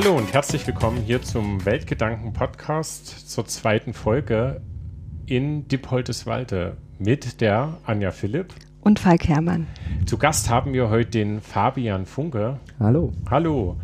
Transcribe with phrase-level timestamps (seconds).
[0.00, 4.60] Hallo und herzlich willkommen hier zum Weltgedanken-Podcast zur zweiten Folge
[5.26, 9.66] in Dippoldeswalde mit der Anja Philipp und Falk Herrmann.
[10.06, 12.60] Zu Gast haben wir heute den Fabian Funke.
[12.78, 13.12] Hallo.
[13.28, 13.76] Hallo.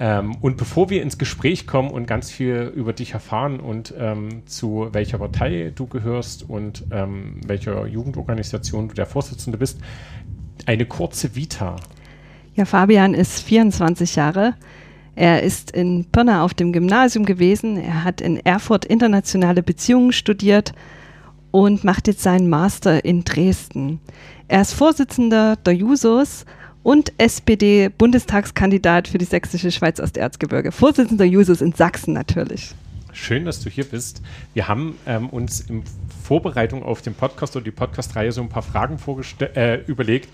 [0.00, 4.44] Ähm, und bevor wir ins Gespräch kommen und ganz viel über dich erfahren und ähm,
[4.46, 9.78] zu welcher Partei du gehörst und ähm, welcher Jugendorganisation du der Vorsitzende bist,
[10.66, 11.76] eine kurze Vita.
[12.56, 14.54] Ja, Fabian ist 24 Jahre.
[15.14, 17.76] Er ist in Pirna auf dem Gymnasium gewesen.
[17.76, 20.72] Er hat in Erfurt internationale Beziehungen studiert
[21.50, 24.00] und macht jetzt seinen Master in Dresden.
[24.48, 26.46] Er ist Vorsitzender der Jusos
[26.82, 30.72] und SPD-Bundestagskandidat für die sächsische Schweiz Osterzgebirge.
[30.72, 32.74] Vorsitzender Jusos in Sachsen natürlich.
[33.12, 34.22] Schön, dass du hier bist.
[34.54, 35.84] Wir haben ähm, uns in
[36.22, 38.98] Vorbereitung auf den Podcast oder die Podcast-Reihe so ein paar Fragen
[39.40, 40.30] äh, überlegt,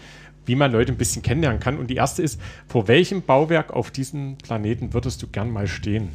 [0.48, 1.78] wie man Leute ein bisschen kennenlernen kann.
[1.78, 6.08] Und die erste ist, vor welchem Bauwerk auf diesem Planeten würdest du gern mal stehen?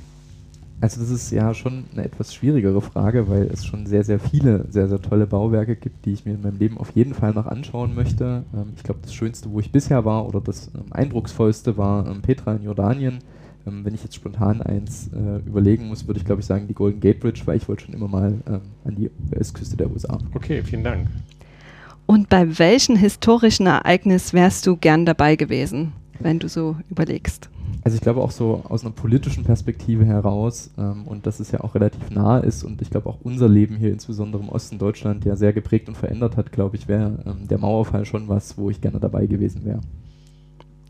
[0.82, 4.66] Also das ist ja schon eine etwas schwierigere Frage, weil es schon sehr, sehr viele
[4.70, 7.46] sehr, sehr tolle Bauwerke gibt, die ich mir in meinem Leben auf jeden Fall noch
[7.46, 8.44] anschauen möchte.
[8.54, 12.22] Ähm, ich glaube, das Schönste, wo ich bisher war oder das ähm, eindrucksvollste war ähm,
[12.22, 13.20] Petra in Jordanien.
[13.66, 17.00] Wenn ich jetzt spontan eins äh, überlegen muss, würde ich glaube ich sagen die Golden
[17.00, 18.38] Gate Bridge, weil ich wollte schon immer mal
[18.84, 20.18] an die Westküste der USA.
[20.34, 21.08] Okay, vielen Dank.
[22.06, 27.50] Und bei welchem historischen Ereignis wärst du gern dabei gewesen, wenn du so überlegst?
[27.84, 31.62] Also ich glaube auch so aus einer politischen Perspektive heraus ähm, und dass es ja
[31.62, 35.26] auch relativ nah ist und ich glaube auch unser Leben hier insbesondere im Osten Deutschland
[35.26, 38.70] ja sehr geprägt und verändert hat, glaube ich, wäre ähm, der Mauerfall schon was, wo
[38.70, 39.82] ich gerne dabei gewesen wäre.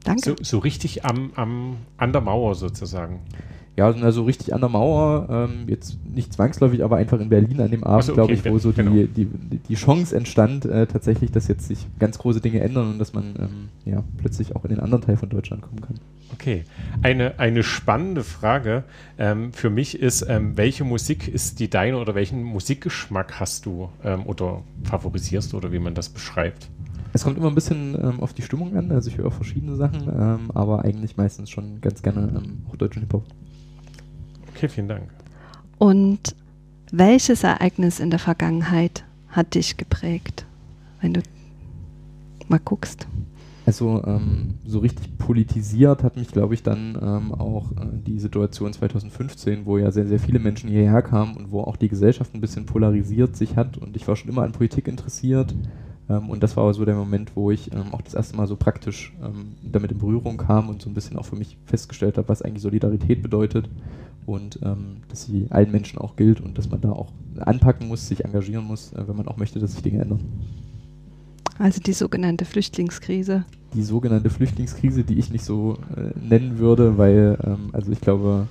[0.04, 0.22] Danke.
[0.22, 3.22] So, so richtig am, am, an der Mauer sozusagen.
[3.76, 7.72] Ja, also richtig an der Mauer, ähm, jetzt nicht zwangsläufig, aber einfach in Berlin an
[7.72, 8.92] dem Abend, so, okay, glaube ich, wo so genau.
[8.92, 9.26] die, die,
[9.68, 13.34] die Chance entstand, äh, tatsächlich, dass jetzt sich ganz große Dinge ändern und dass man
[13.40, 15.96] ähm, ja, plötzlich auch in den anderen Teil von Deutschland kommen kann.
[16.34, 16.66] Okay,
[17.02, 18.84] eine, eine spannende Frage
[19.18, 23.90] ähm, für mich ist, ähm, welche Musik ist die deine oder welchen Musikgeschmack hast du
[24.04, 26.70] ähm, oder favorisierst oder wie man das beschreibt?
[27.12, 30.50] Es kommt immer ein bisschen ähm, auf die Stimmung an, also ich höre verschiedene Sachen,
[30.54, 33.24] aber eigentlich meistens schon ganz gerne auch deutschen Hip-Hop.
[34.64, 35.10] Okay, vielen Dank.
[35.78, 36.38] Und
[36.90, 40.46] welches Ereignis in der Vergangenheit hat dich geprägt,
[41.02, 41.22] wenn du
[42.48, 43.06] mal guckst?
[43.66, 48.72] Also ähm, so richtig politisiert hat mich, glaube ich, dann ähm, auch äh, die Situation
[48.72, 52.40] 2015, wo ja sehr, sehr viele Menschen hierher kamen und wo auch die Gesellschaft ein
[52.40, 53.78] bisschen polarisiert sich hat.
[53.78, 55.54] Und ich war schon immer an Politik interessiert.
[56.10, 58.48] Ähm, und das war aber so der Moment, wo ich ähm, auch das erste Mal
[58.48, 62.18] so praktisch ähm, damit in Berührung kam und so ein bisschen auch für mich festgestellt
[62.18, 63.68] habe, was eigentlich Solidarität bedeutet
[64.26, 68.08] und ähm, dass sie allen Menschen auch gilt und dass man da auch anpacken muss,
[68.08, 70.22] sich engagieren muss, äh, wenn man auch möchte, dass sich Dinge ändern.
[71.60, 73.46] Also die sogenannte Flüchtlingskrise.
[73.74, 78.48] Die sogenannte Flüchtlingskrise, die ich nicht so äh, nennen würde, weil, ähm, also ich glaube,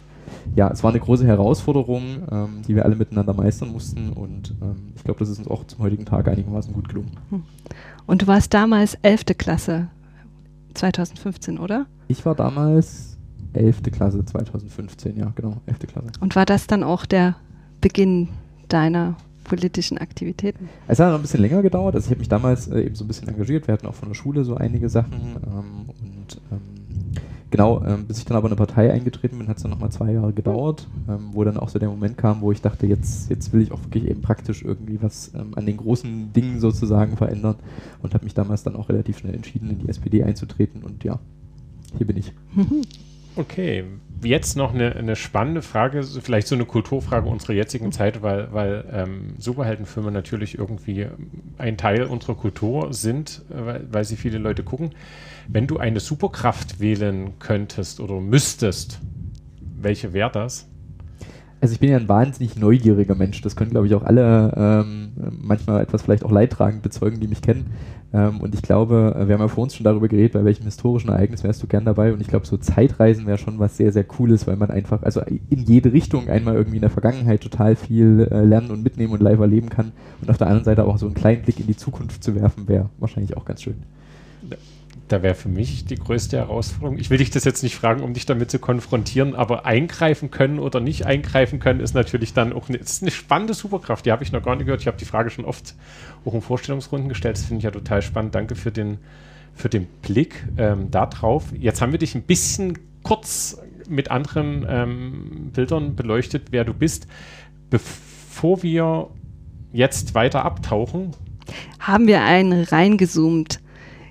[0.54, 4.92] ja, es war eine große Herausforderung, ähm, die wir alle miteinander meistern mussten und ähm,
[4.96, 7.10] ich glaube, das ist uns auch zum heutigen Tag einigermaßen gut gelungen.
[7.30, 7.42] Hm.
[8.06, 9.24] Und du warst damals 11.
[9.38, 9.88] Klasse
[10.74, 11.86] 2015, oder?
[12.08, 13.11] Ich war damals
[13.54, 13.82] 11.
[13.92, 15.78] Klasse 2015, ja, genau, 11.
[15.80, 16.08] Klasse.
[16.20, 17.36] Und war das dann auch der
[17.80, 18.28] Beginn
[18.68, 20.68] deiner politischen Aktivitäten?
[20.88, 21.94] Es hat noch ein bisschen länger gedauert.
[21.94, 23.66] Also ich habe mich damals äh, eben so ein bisschen engagiert.
[23.66, 25.12] Wir hatten auch von der Schule so einige Sachen.
[25.12, 26.60] Ähm, und ähm,
[27.50, 29.90] genau, ähm, bis ich dann aber in eine Partei eingetreten bin, hat es dann nochmal
[29.90, 33.30] zwei Jahre gedauert, ähm, wo dann auch so der Moment kam, wo ich dachte, jetzt,
[33.30, 37.16] jetzt will ich auch wirklich eben praktisch irgendwie was ähm, an den großen Dingen sozusagen
[37.16, 37.56] verändern.
[38.02, 40.82] Und habe mich damals dann auch relativ schnell entschieden, in die SPD einzutreten.
[40.82, 41.18] Und ja,
[41.98, 42.32] hier bin ich.
[43.34, 43.84] Okay,
[44.22, 47.90] jetzt noch eine, eine, spannende Frage, vielleicht so eine Kulturfrage unserer jetzigen.
[47.90, 51.06] Zeit, weil, weil ähm, Superheldenfilme natürlich irgendwie
[51.56, 54.90] ein Teil unserer Kultur sind, weil, weil sie viele Leute gucken.
[55.48, 59.00] Wenn du eine Superkraft wählen könntest oder müsstest,
[59.80, 60.68] welche wäre das?
[61.62, 63.40] Also ich bin ja ein wahnsinnig neugieriger Mensch.
[63.40, 67.40] Das können, glaube ich, auch alle ähm, manchmal etwas vielleicht auch leidtragend bezeugen, die mich
[67.40, 67.72] kennen.
[68.14, 70.64] Ähm, und ich glaube, äh, wir haben ja vor uns schon darüber geredet, bei welchem
[70.64, 72.12] historischen Ereignis wärst du gern dabei.
[72.12, 75.20] Und ich glaube, so Zeitreisen wäre schon was sehr, sehr Cooles, weil man einfach, also
[75.22, 79.22] in jede Richtung einmal irgendwie in der Vergangenheit total viel äh, lernen und mitnehmen und
[79.22, 79.92] live erleben kann.
[80.20, 82.68] Und auf der anderen Seite auch so einen kleinen Blick in die Zukunft zu werfen,
[82.68, 83.76] wäre wahrscheinlich auch ganz schön
[85.12, 86.98] da wäre für mich die größte Herausforderung.
[86.98, 90.58] Ich will dich das jetzt nicht fragen, um dich damit zu konfrontieren, aber eingreifen können
[90.58, 94.06] oder nicht eingreifen können, ist natürlich dann auch eine, ist eine spannende Superkraft.
[94.06, 94.80] Die habe ich noch gar nicht gehört.
[94.80, 95.74] Ich habe die Frage schon oft
[96.24, 97.36] auch in Vorstellungsrunden gestellt.
[97.36, 98.34] Das finde ich ja total spannend.
[98.34, 98.98] Danke für den,
[99.54, 101.52] für den Blick ähm, darauf.
[101.52, 107.06] Jetzt haben wir dich ein bisschen kurz mit anderen ähm, Bildern beleuchtet, wer du bist.
[107.68, 109.08] Bevor wir
[109.72, 111.10] jetzt weiter abtauchen,
[111.78, 113.61] haben wir einen reingezoomt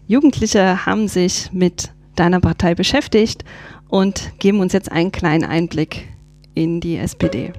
[0.07, 3.43] Jugendliche haben sich mit deiner Partei beschäftigt
[3.87, 6.07] und geben uns jetzt einen kleinen Einblick
[6.53, 7.53] in die SPD.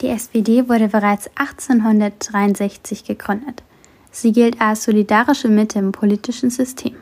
[0.00, 3.62] Die SPD wurde bereits 1863 gegründet.
[4.12, 6.94] Sie gilt als solidarische Mitte im politischen System.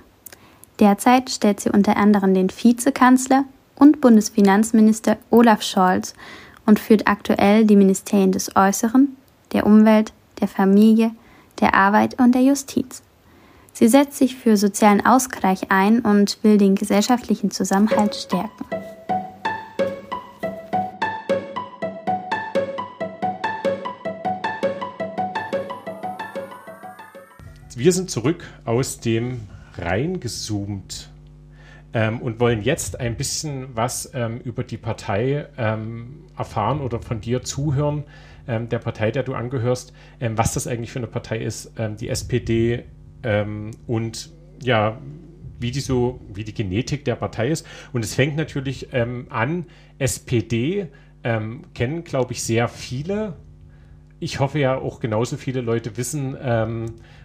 [0.81, 3.45] Derzeit stellt sie unter anderem den Vizekanzler
[3.77, 6.15] und Bundesfinanzminister Olaf Scholz
[6.67, 9.17] und führt aktuell die Ministerien des Äußeren,
[9.53, 11.13] der Umwelt, der Familie,
[11.61, 13.03] der Arbeit und der Justiz.
[13.73, 18.65] Sie setzt sich für sozialen Ausgleich ein und will den gesellschaftlichen Zusammenhalt stärken.
[27.77, 29.41] Wir sind zurück aus dem
[29.77, 31.11] reingezoomt
[31.95, 37.21] ähm, und wollen jetzt ein bisschen was ähm, über die Partei ähm, erfahren oder von
[37.21, 38.03] dir zuhören,
[38.47, 41.97] ähm, der Partei, der du angehörst, ähm, was das eigentlich für eine Partei ist, ähm,
[41.97, 42.85] die SPD
[43.87, 44.31] und
[44.63, 44.99] ja,
[45.59, 47.67] wie die so, wie die Genetik der Partei ist.
[47.95, 49.65] Und es fängt natürlich an,
[49.99, 50.89] SPD
[51.23, 53.37] kennen, glaube ich, sehr viele.
[54.21, 56.37] Ich hoffe ja auch genauso viele Leute wissen,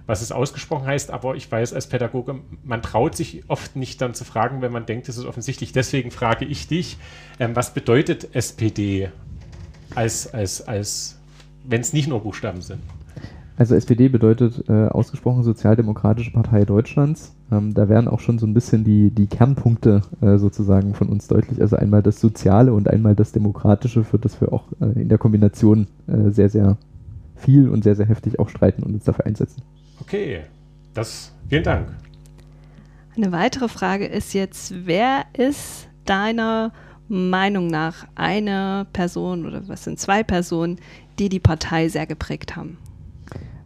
[0.10, 4.16] was es ausgesprochen heißt, aber ich weiß als Pädagoge, man traut sich oft nicht dann
[4.16, 5.72] zu fragen, wenn man denkt, es ist offensichtlich.
[5.72, 6.98] Deswegen frage ich dich,
[7.40, 9.12] ähm, was bedeutet SPD
[9.94, 11.20] als, als, als
[11.64, 12.82] wenn es nicht nur Buchstaben sind?
[13.56, 17.36] Also SPD bedeutet äh, ausgesprochen Sozialdemokratische Partei Deutschlands.
[17.52, 21.28] Ähm, da werden auch schon so ein bisschen die, die Kernpunkte äh, sozusagen von uns
[21.28, 21.62] deutlich.
[21.62, 25.20] Also einmal das Soziale und einmal das Demokratische, für das wir auch äh, in der
[25.20, 26.78] Kombination äh, sehr, sehr
[27.36, 29.62] viel und sehr, sehr heftig auch streiten und uns dafür einsetzen.
[30.02, 30.42] Okay,
[30.94, 31.88] das, vielen Dank.
[33.16, 36.72] Eine weitere Frage ist jetzt, wer ist deiner
[37.08, 40.78] Meinung nach eine Person oder was sind zwei Personen,
[41.18, 42.78] die die Partei sehr geprägt haben?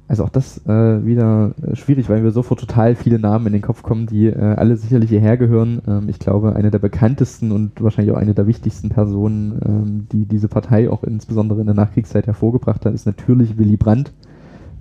[0.07, 3.61] Also auch das äh, wieder äh, schwierig, weil mir sofort total viele Namen in den
[3.61, 5.81] Kopf kommen, die äh, alle sicherlich hierher gehören.
[5.87, 10.25] Ähm, ich glaube, eine der bekanntesten und wahrscheinlich auch eine der wichtigsten Personen, ähm, die
[10.25, 14.11] diese Partei auch insbesondere in der Nachkriegszeit hervorgebracht hat, ist natürlich Willy Brandt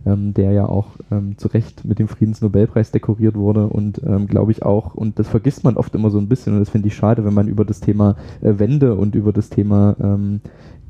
[0.06, 4.52] ähm, der ja auch ähm, zu Recht mit dem Friedensnobelpreis dekoriert wurde und ähm, glaube
[4.52, 6.94] ich auch, und das vergisst man oft immer so ein bisschen und das finde ich
[6.94, 10.40] schade, wenn man über das Thema äh, Wende und über das Thema ähm,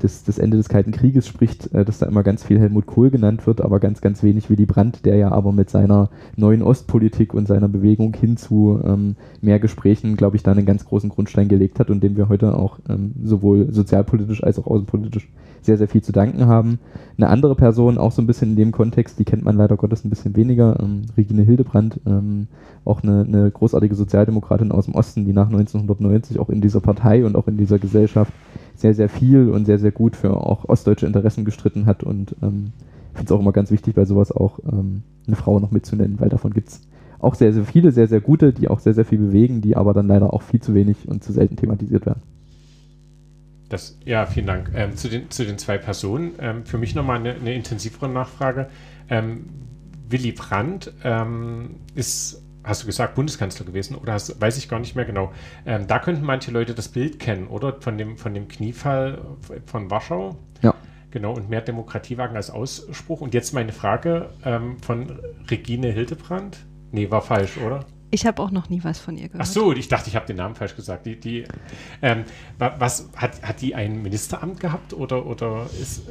[0.03, 3.09] des, des Ende des Kalten Krieges spricht, äh, dass da immer ganz viel Helmut Kohl
[3.09, 7.33] genannt wird, aber ganz, ganz wenig Willy Brandt, der ja aber mit seiner neuen Ostpolitik
[7.33, 11.47] und seiner Bewegung hin zu ähm, mehr Gesprächen, glaube ich, da einen ganz großen Grundstein
[11.47, 15.29] gelegt hat und dem wir heute auch ähm, sowohl sozialpolitisch als auch außenpolitisch
[15.63, 16.79] sehr, sehr viel zu danken haben.
[17.17, 20.03] Eine andere Person, auch so ein bisschen in dem Kontext, die kennt man leider Gottes
[20.03, 22.47] ein bisschen weniger, ähm, Regine Hildebrandt, ähm,
[22.85, 27.25] auch eine, eine großartige Sozialdemokratin aus dem Osten, die nach 1990 auch in dieser Partei
[27.25, 28.33] und auch in dieser Gesellschaft
[28.75, 32.71] sehr, sehr viel und sehr, sehr gut für auch ostdeutsche Interessen gestritten hat und ähm,
[33.13, 36.29] finde es auch immer ganz wichtig, bei sowas auch ähm, eine Frau noch mitzunennen, weil
[36.29, 36.81] davon gibt es
[37.19, 39.93] auch sehr, sehr viele, sehr, sehr gute, die auch sehr, sehr viel bewegen, die aber
[39.93, 42.21] dann leider auch viel zu wenig und zu selten thematisiert werden.
[43.73, 44.69] Das, ja, vielen Dank.
[44.75, 46.33] Ähm, zu, den, zu den zwei Personen.
[46.37, 48.69] Ähm, für mich nochmal eine, eine intensivere Nachfrage.
[49.09, 49.49] Ähm,
[50.07, 54.95] Willy Brandt ähm, ist hast du gesagt, Bundeskanzler gewesen oder hast, weiß ich gar nicht
[54.95, 55.33] mehr genau.
[55.65, 57.81] Ähm, da könnten manche Leute das Bild kennen, oder?
[57.81, 59.19] Von dem, von dem Kniefall
[59.65, 60.37] von Warschau.
[60.61, 60.75] Ja.
[61.09, 63.21] Genau, und mehr Demokratie wagen als Ausspruch.
[63.21, 65.19] Und jetzt meine Frage ähm, von
[65.49, 66.59] Regine Hildebrand.
[66.91, 67.85] Nee, war falsch, oder?
[68.13, 69.41] Ich habe auch noch nie was von ihr gehört.
[69.41, 71.07] Ach so, ich dachte, ich habe den Namen falsch gesagt.
[71.07, 71.45] Die, die,
[72.03, 72.25] ähm,
[72.59, 76.03] was, hat, hat die ein Ministeramt gehabt oder, oder ist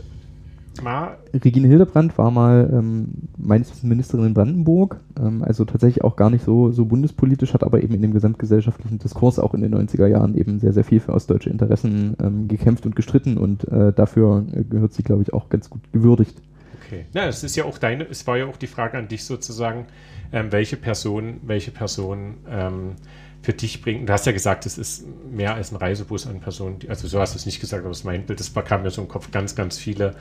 [0.83, 1.19] Mal.
[1.35, 6.31] Regine Hildebrandt war mal ähm, meines Wissens Ministerin in Brandenburg, ähm, also tatsächlich auch gar
[6.31, 10.07] nicht so, so bundespolitisch, hat aber eben in dem gesamtgesellschaftlichen Diskurs auch in den 90er
[10.07, 14.47] Jahren eben sehr, sehr viel für ostdeutsche Interessen ähm, gekämpft und gestritten und äh, dafür
[14.55, 16.41] äh, gehört sie, glaube ich, auch ganz gut gewürdigt.
[16.87, 17.05] Okay.
[17.13, 19.87] Ja, es ist ja auch deine, es war ja auch die Frage an dich sozusagen,
[20.33, 22.97] ähm, welche Person, welche Person ähm,
[23.43, 24.09] für dich bringt.
[24.09, 27.21] Du hast ja gesagt, es ist mehr als ein Reisebus an Personen, die, also so
[27.21, 29.09] hast du es nicht gesagt, aber das ist mein Bild, das kam mir so im
[29.09, 30.15] Kopf, ganz, ganz viele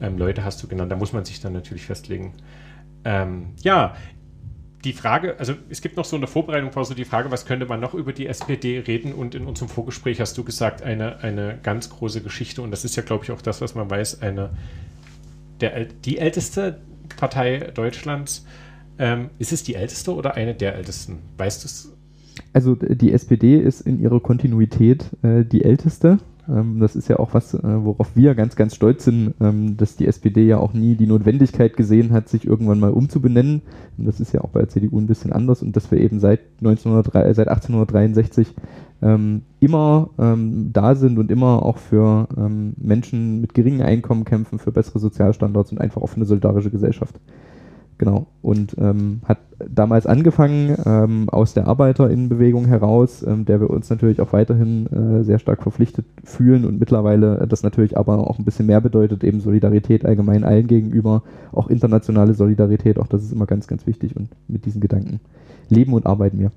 [0.00, 0.92] ähm, Leute hast du genannt.
[0.92, 2.34] Da muss man sich dann natürlich festlegen.
[3.04, 3.96] Ähm, ja,
[4.84, 7.66] die Frage, also es gibt noch so eine Vorbereitung vor so die Frage, was könnte
[7.66, 9.12] man noch über die SPD reden?
[9.12, 12.94] Und in unserem Vorgespräch hast du gesagt, eine, eine ganz große Geschichte, und das ist
[12.94, 14.50] ja, glaube ich, auch das, was man weiß, eine
[15.60, 16.80] der, die älteste
[17.16, 18.46] Partei Deutschlands.
[18.98, 21.18] Ähm, ist es die älteste oder eine der ältesten?
[21.36, 21.92] Weißt du es?
[22.52, 26.18] Also die SPD ist in ihrer Kontinuität äh, die älteste.
[26.48, 29.96] Ähm, das ist ja auch was, äh, worauf wir ganz, ganz stolz sind, ähm, dass
[29.96, 33.62] die SPD ja auch nie die Notwendigkeit gesehen hat, sich irgendwann mal umzubenennen.
[33.96, 36.20] Und das ist ja auch bei der CDU ein bisschen anders und dass wir eben
[36.20, 38.48] seit, 1903, äh, seit 1863
[39.02, 44.58] ähm, immer ähm, da sind und immer auch für ähm, Menschen mit geringem Einkommen kämpfen,
[44.58, 47.14] für bessere Sozialstandards und einfach auch für eine solidarische Gesellschaft.
[47.98, 48.28] Genau.
[48.42, 49.38] Und ähm, hat
[49.68, 55.24] damals angefangen ähm, aus der Arbeiterinnenbewegung heraus, ähm, der wir uns natürlich auch weiterhin äh,
[55.24, 59.40] sehr stark verpflichtet fühlen und mittlerweile das natürlich aber auch ein bisschen mehr bedeutet, eben
[59.40, 64.28] Solidarität allgemein allen gegenüber, auch internationale Solidarität, auch das ist immer ganz, ganz wichtig und
[64.46, 65.18] mit diesen Gedanken
[65.68, 66.52] leben und arbeiten wir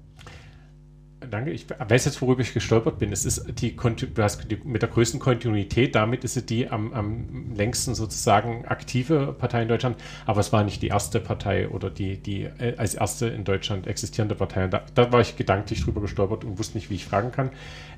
[1.32, 1.52] danke.
[1.52, 3.12] Ich weiß jetzt, worüber ich gestolpert bin.
[3.12, 6.94] Es ist die, du hast die, mit der größten Kontinuität, damit ist sie die am,
[6.94, 9.98] am, längsten sozusagen aktive Partei in Deutschland.
[10.26, 13.88] Aber es war nicht die erste Partei oder die, die äh, als erste in Deutschland
[13.88, 14.68] existierende Partei.
[14.68, 17.50] Da, da, war ich gedanklich drüber gestolpert und wusste nicht, wie ich fragen kann.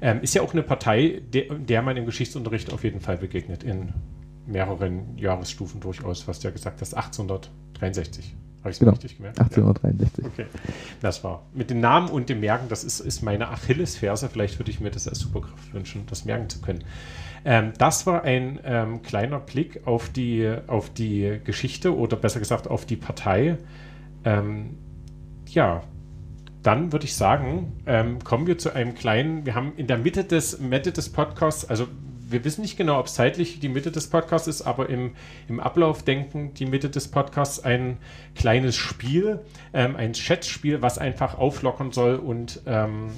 [0.01, 3.63] Ähm, ist ja auch eine Partei, der, der man im Geschichtsunterricht auf jeden Fall begegnet,
[3.63, 3.93] in
[4.45, 8.35] mehreren Jahresstufen durchaus, was du ja gesagt hast, 1863.
[8.63, 8.93] Habe ich es genau.
[8.93, 9.39] richtig gemerkt?
[9.41, 10.23] 1863.
[10.23, 10.29] Ja.
[10.31, 10.45] Okay.
[11.01, 11.43] Das war.
[11.53, 14.29] Mit den Namen und dem Merken, das ist, ist meine Achillesferse.
[14.29, 16.85] Vielleicht würde ich mir das als Superkraft wünschen, das merken zu können.
[17.43, 22.69] Ähm, das war ein ähm, kleiner Blick auf die, auf die Geschichte oder besser gesagt
[22.69, 23.57] auf die Partei.
[24.23, 24.77] Ähm,
[25.47, 25.83] ja,
[26.61, 30.23] dann würde ich sagen, ähm, kommen wir zu einem kleinen, wir haben in der Mitte
[30.23, 31.87] des, Mitte des Podcasts, also
[32.25, 35.15] wir wissen nicht genau, ob es zeitlich die Mitte des Podcasts ist, aber im,
[35.47, 37.97] im Ablauf denken die Mitte des Podcasts ein
[38.35, 39.39] kleines Spiel,
[39.73, 43.11] ähm, ein Chatspiel, was einfach auflockern soll und ähm,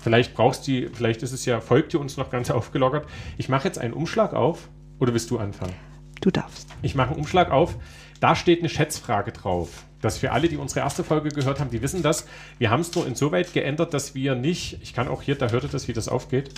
[0.00, 3.06] vielleicht brauchst du, vielleicht ist es ja, folgt ihr uns noch ganz aufgelockert.
[3.38, 4.68] Ich mache jetzt einen Umschlag auf
[4.98, 5.74] oder willst du anfangen?
[6.20, 6.68] Du darfst.
[6.82, 7.76] Ich mache einen Umschlag auf.
[8.20, 9.84] Da steht eine Schätzfrage drauf.
[10.00, 12.26] Das für alle, die unsere erste Folge gehört haben, die wissen das.
[12.58, 15.64] Wir haben es nur insoweit geändert, dass wir nicht, ich kann auch hier, da hört
[15.64, 16.50] ihr das, wie das aufgeht.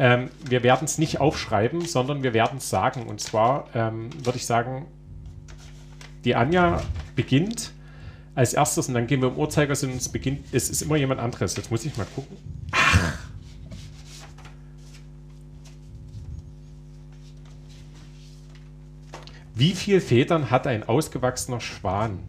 [0.00, 3.02] Ähm, wir werden es nicht aufschreiben, sondern wir werden es sagen.
[3.06, 4.86] Und zwar ähm, würde ich sagen,
[6.24, 6.82] die Anja
[7.14, 7.72] beginnt
[8.34, 11.20] als erstes und dann gehen wir im Uhrzeigersinn und es beginnt, es ist immer jemand
[11.20, 11.54] anderes.
[11.54, 12.34] Jetzt muss ich mal gucken.
[12.72, 13.18] Ach.
[19.54, 22.20] Wie viele Federn hat ein ausgewachsener Schwan?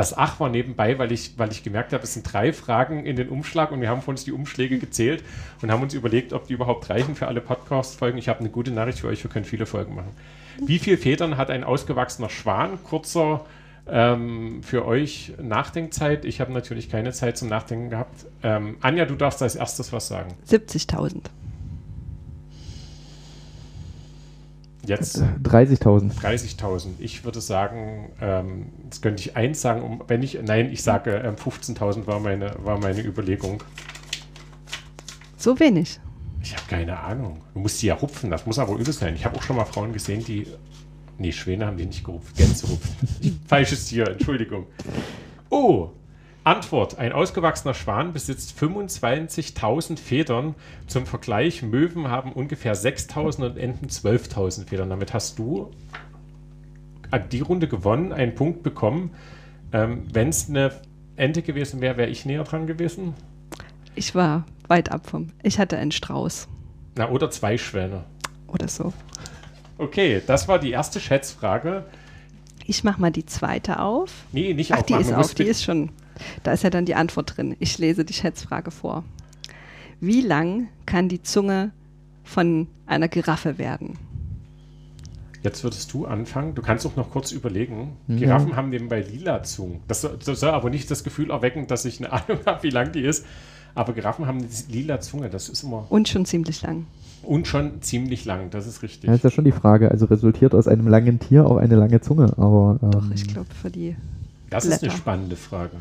[0.00, 3.16] Das Ach war nebenbei, weil ich, weil ich gemerkt habe, es sind drei Fragen in
[3.16, 5.22] den Umschlag und wir haben von uns die Umschläge gezählt
[5.60, 8.16] und haben uns überlegt, ob die überhaupt reichen für alle Podcast-Folgen.
[8.16, 10.12] Ich habe eine gute Nachricht für euch, wir können viele Folgen machen.
[10.64, 12.82] Wie viele Federn hat ein ausgewachsener Schwan?
[12.82, 13.44] Kurzer
[13.86, 16.24] ähm, für euch Nachdenkzeit.
[16.24, 18.24] Ich habe natürlich keine Zeit zum Nachdenken gehabt.
[18.42, 20.32] Ähm, Anja, du darfst als erstes was sagen.
[20.48, 21.24] 70.000.
[24.90, 26.20] Jetzt 30.000.
[26.20, 26.86] 30.000.
[26.98, 31.12] Ich würde sagen, ähm, das könnte ich eins sagen, um, wenn ich, nein, ich sage
[31.12, 33.62] ähm, 15.000 war meine, war meine Überlegung.
[35.36, 36.00] So wenig.
[36.42, 37.40] Ich habe keine Ahnung.
[37.54, 39.14] Du musst die ja rupfen, das muss aber übel sein.
[39.14, 40.48] Ich habe auch schon mal Frauen gesehen, die,
[41.18, 43.40] nee, Schwäne haben die nicht gerupft, Gänse rupfen.
[43.46, 44.66] Falsches Tier, Entschuldigung.
[45.50, 45.90] Oh,
[46.50, 50.56] Antwort: Ein ausgewachsener Schwan besitzt 25.000 Federn.
[50.88, 54.90] Zum Vergleich: Möwen haben ungefähr 6.000 und Enten 12.000 Federn.
[54.90, 55.70] Damit hast du
[57.32, 59.10] die Runde gewonnen, einen Punkt bekommen.
[59.72, 60.72] Ähm, Wenn es eine
[61.16, 63.14] Ente gewesen wäre, wäre ich näher dran gewesen.
[63.94, 65.28] Ich war weit ab vom.
[65.42, 66.48] Ich hatte einen Strauß.
[66.96, 68.04] Na, oder zwei Schwäne.
[68.48, 68.92] Oder so.
[69.78, 71.84] Okay, das war die erste Schätzfrage.
[72.66, 74.12] Ich mache mal die zweite auf.
[74.32, 75.04] Nee, nicht Ach, aufmachen.
[75.04, 75.90] die ist auf, die ist schon.
[76.42, 77.56] Da ist ja dann die Antwort drin.
[77.58, 79.04] Ich lese die Schätzfrage vor.
[80.00, 81.72] Wie lang kann die Zunge
[82.24, 83.98] von einer Giraffe werden?
[85.42, 86.54] Jetzt würdest du anfangen.
[86.54, 87.96] Du kannst auch noch kurz überlegen.
[88.06, 88.16] Mhm.
[88.18, 89.80] Giraffen haben nebenbei lila Zungen.
[89.88, 92.70] Das soll, das soll, aber nicht das Gefühl erwecken, dass ich eine Ahnung habe, wie
[92.70, 93.24] lang die ist.
[93.74, 95.30] Aber Giraffen haben eine lila Zunge.
[95.30, 95.86] Das ist immer.
[95.88, 96.86] Und schon ziemlich lang.
[97.22, 99.08] Und schon ziemlich lang, das ist richtig.
[99.08, 99.90] Ja, ist ja schon die Frage.
[99.90, 102.32] Also resultiert aus einem langen Tier auch eine lange Zunge.
[102.38, 103.96] Aber, ähm, Doch, ich glaube für die.
[104.48, 104.76] Das Blätter.
[104.76, 105.76] ist eine spannende Frage.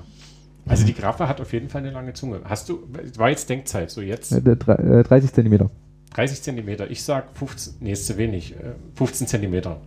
[0.69, 2.41] Also die Giraffe hat auf jeden Fall eine lange Zunge.
[2.45, 4.31] Hast du, war jetzt Denkzeit, so jetzt?
[4.31, 5.71] Äh, 30 Zentimeter.
[6.13, 6.89] 30 Zentimeter.
[6.91, 8.55] Ich sag 15, nee, ist zu wenig.
[8.95, 9.81] 15 äh, Zentimeter.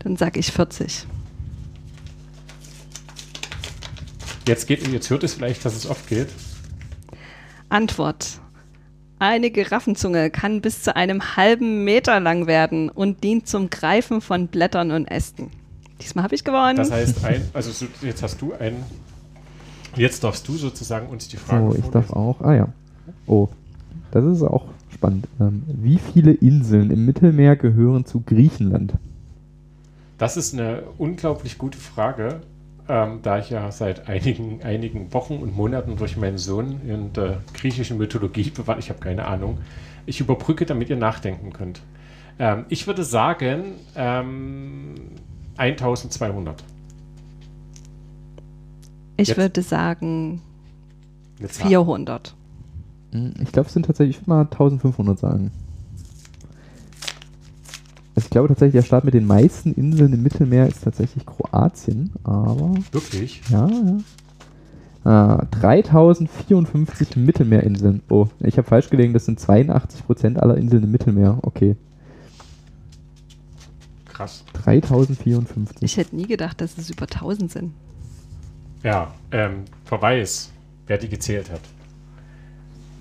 [0.00, 1.06] Dann sag ich 40.
[4.48, 6.28] Jetzt geht, jetzt hört es vielleicht, dass es oft geht.
[7.68, 8.40] Antwort.
[9.20, 14.48] Eine Giraffenzunge kann bis zu einem halben Meter lang werden und dient zum Greifen von
[14.48, 15.50] Blättern und Ästen.
[16.00, 16.76] Diesmal habe ich gewonnen.
[16.76, 18.82] Das heißt, ein, also jetzt hast du einen
[19.96, 21.64] Jetzt darfst du sozusagen uns die Frage.
[21.64, 22.40] Oh, ich darf auch.
[22.40, 22.68] Ah ja.
[23.26, 23.48] Oh,
[24.10, 25.26] das ist auch spannend.
[25.40, 28.94] Ähm, wie viele Inseln im Mittelmeer gehören zu Griechenland?
[30.18, 32.40] Das ist eine unglaublich gute Frage,
[32.88, 37.38] ähm, da ich ja seit einigen, einigen Wochen und Monaten durch meinen Sohn in der
[37.52, 38.78] griechischen Mythologie bewahre.
[38.78, 39.58] Ich habe keine Ahnung.
[40.06, 41.80] Ich überbrücke, damit ihr nachdenken könnt.
[42.38, 44.94] Ähm, ich würde sagen ähm,
[45.56, 46.62] 1200.
[49.16, 50.40] Ich Jetzt- würde sagen
[51.38, 51.68] Eine Zahl.
[51.68, 52.34] 400.
[53.12, 55.50] Hm, Ich glaube, es sind tatsächlich, ich würde mal 1500 sagen.
[58.16, 62.12] Also ich glaube tatsächlich, der Staat mit den meisten Inseln im Mittelmeer ist tatsächlich Kroatien,
[62.22, 63.42] aber Wirklich?
[63.50, 63.98] ja, ja.
[65.04, 68.02] Ah, 3054 Mittelmeerinseln.
[68.08, 71.38] Oh, ich habe falsch gelegen, das sind 82% aller Inseln im Mittelmeer.
[71.42, 71.76] Okay,
[74.06, 74.44] Krass.
[74.52, 75.82] 3054.
[75.82, 77.72] Ich hätte nie gedacht, dass es über 1000 sind.
[78.84, 80.52] Ja, ähm, Verweis,
[80.86, 81.60] wer die gezählt hat.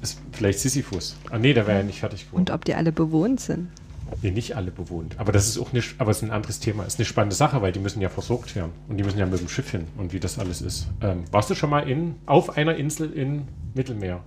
[0.02, 1.16] Ist vielleicht Sisyphus.
[1.30, 2.40] Ah, nee, der wäre ja nicht fertig geworden.
[2.42, 3.68] Und ob die alle bewohnt sind.
[4.22, 5.20] Nee, nicht alle bewohnt.
[5.20, 6.84] Aber das ist auch nicht, aber es ist ein anderes Thema.
[6.84, 8.72] Ist eine spannende Sache, weil die müssen ja versorgt werden.
[8.88, 10.88] Und die müssen ja mit dem Schiff hin und wie das alles ist.
[11.02, 14.22] Ähm, warst du schon mal in, auf einer Insel in Mittelmeer?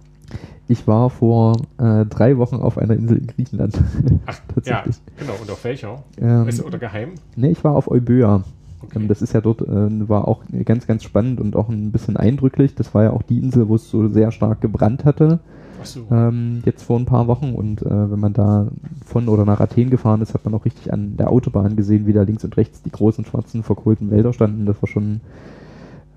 [0.68, 3.78] Ich war vor äh, drei Wochen auf einer Insel in Griechenland.
[4.26, 4.34] Ach,
[4.64, 4.96] ja, Tatsächlich.
[5.18, 5.34] genau.
[5.40, 6.02] Und auf welcher?
[6.20, 7.14] Ähm, du, oder geheim?
[7.36, 8.44] Nee, ich war auf Euböa.
[8.82, 8.98] Okay.
[8.98, 12.16] Ähm, Das ist ja dort, äh, war auch ganz, ganz spannend und auch ein bisschen
[12.16, 12.74] eindrücklich.
[12.74, 15.40] Das war ja auch die Insel, wo es so sehr stark gebrannt hatte,
[15.80, 16.06] Achso.
[16.10, 17.54] ähm, jetzt vor ein paar Wochen.
[17.54, 18.68] Und äh, wenn man da
[19.04, 22.12] von oder nach Athen gefahren ist, hat man auch richtig an der Autobahn gesehen, wie
[22.12, 24.66] da links und rechts die großen schwarzen verkohlten Wälder standen.
[24.66, 25.20] Das war schon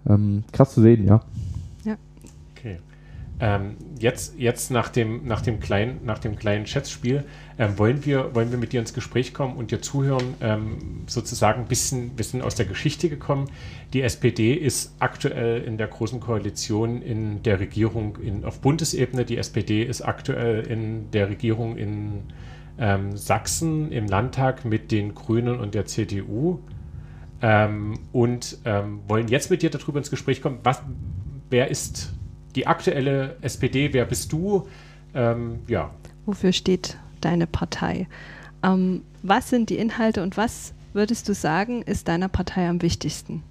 [0.08, 1.22] ähm, krass zu sehen, ja.
[3.42, 7.24] Ähm, jetzt jetzt nach, dem, nach, dem kleinen, nach dem kleinen Schätzspiel
[7.58, 11.62] ähm, wollen, wir, wollen wir mit dir ins Gespräch kommen und dir zuhören, ähm, sozusagen
[11.62, 13.50] ein bisschen, sind aus der Geschichte gekommen.
[13.94, 19.24] Die SPD ist aktuell in der Großen Koalition in der Regierung in, auf Bundesebene.
[19.24, 22.24] Die SPD ist aktuell in der Regierung in
[22.78, 26.60] ähm, Sachsen im Landtag mit den Grünen und der CDU.
[27.42, 30.82] Ähm, und ähm, wollen jetzt mit dir darüber ins Gespräch kommen, was,
[31.50, 32.14] wer ist
[32.56, 34.68] die aktuelle SPD, wer bist du?
[35.14, 35.92] Ähm, ja,
[36.26, 38.08] Wofür steht deine Partei?
[38.64, 43.42] Ähm, was sind die Inhalte und was würdest du sagen, ist deiner Partei am wichtigsten?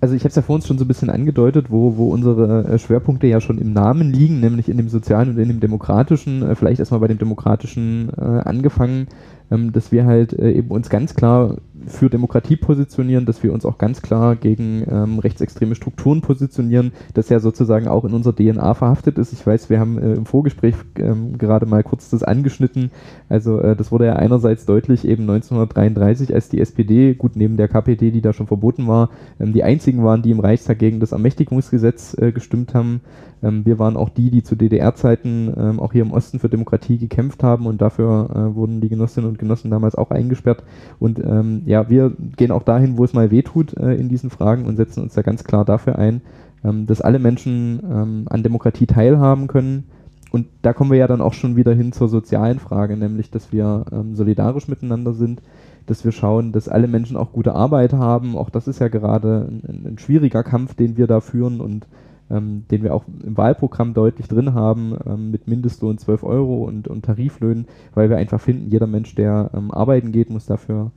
[0.00, 2.66] Also ich habe es ja vor uns schon so ein bisschen angedeutet, wo, wo unsere
[2.66, 6.42] äh, Schwerpunkte ja schon im Namen liegen, nämlich in dem sozialen und in dem demokratischen,
[6.42, 9.06] äh, vielleicht erstmal bei dem demokratischen äh, angefangen,
[9.50, 13.64] ähm, dass wir halt äh, eben uns ganz klar für Demokratie positionieren, dass wir uns
[13.64, 18.74] auch ganz klar gegen ähm, rechtsextreme Strukturen positionieren, das ja sozusagen auch in unserer DNA
[18.74, 19.32] verhaftet ist.
[19.32, 22.90] Ich weiß, wir haben äh, im Vorgespräch ähm, gerade mal kurz das angeschnitten.
[23.28, 27.68] Also äh, das wurde ja einerseits deutlich eben 1933, als die SPD, gut neben der
[27.68, 31.12] KPD, die da schon verboten war, ähm, die einzigen waren, die im Reichstag gegen das
[31.12, 33.00] Ermächtigungsgesetz äh, gestimmt haben.
[33.42, 36.98] Ähm, wir waren auch die, die zu DDR-Zeiten ähm, auch hier im Osten für Demokratie
[36.98, 40.62] gekämpft haben und dafür äh, wurden die Genossinnen und Genossen damals auch eingesperrt.
[40.98, 44.64] Und ähm, ja, wir gehen auch dahin, wo es mal wehtut äh, in diesen Fragen
[44.64, 46.22] und setzen uns da ganz klar dafür ein,
[46.64, 49.84] ähm, dass alle Menschen ähm, an Demokratie teilhaben können.
[50.30, 53.52] Und da kommen wir ja dann auch schon wieder hin zur sozialen Frage, nämlich, dass
[53.52, 55.42] wir ähm, solidarisch miteinander sind,
[55.84, 58.38] dass wir schauen, dass alle Menschen auch gute Arbeit haben.
[58.38, 61.86] Auch das ist ja gerade ein, ein, schwieriger Kampf, den wir da führen und
[62.30, 66.88] ähm, den wir auch im Wahlprogramm deutlich drin haben, ähm, mit Mindestlohn 12 Euro und,
[66.88, 70.90] und Tariflöhnen, weil wir einfach finden, jeder Mensch, der ähm, arbeiten geht, muss dafür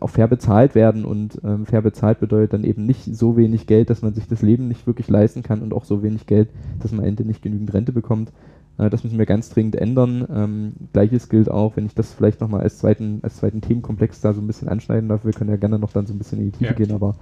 [0.00, 3.90] auch fair bezahlt werden und ähm, fair bezahlt bedeutet dann eben nicht so wenig Geld,
[3.90, 6.48] dass man sich das Leben nicht wirklich leisten kann und auch so wenig Geld,
[6.80, 8.30] dass man am Ende nicht genügend Rente bekommt.
[8.78, 10.26] Äh, das müssen wir ganz dringend ändern.
[10.32, 14.32] Ähm, Gleiches gilt auch, wenn ich das vielleicht nochmal als zweiten, als zweiten Themenkomplex da
[14.32, 15.24] so ein bisschen anschneiden darf.
[15.24, 16.72] Wir können ja gerne noch dann so ein bisschen in die Tiefe Ja.
[16.72, 17.16] gehen, aber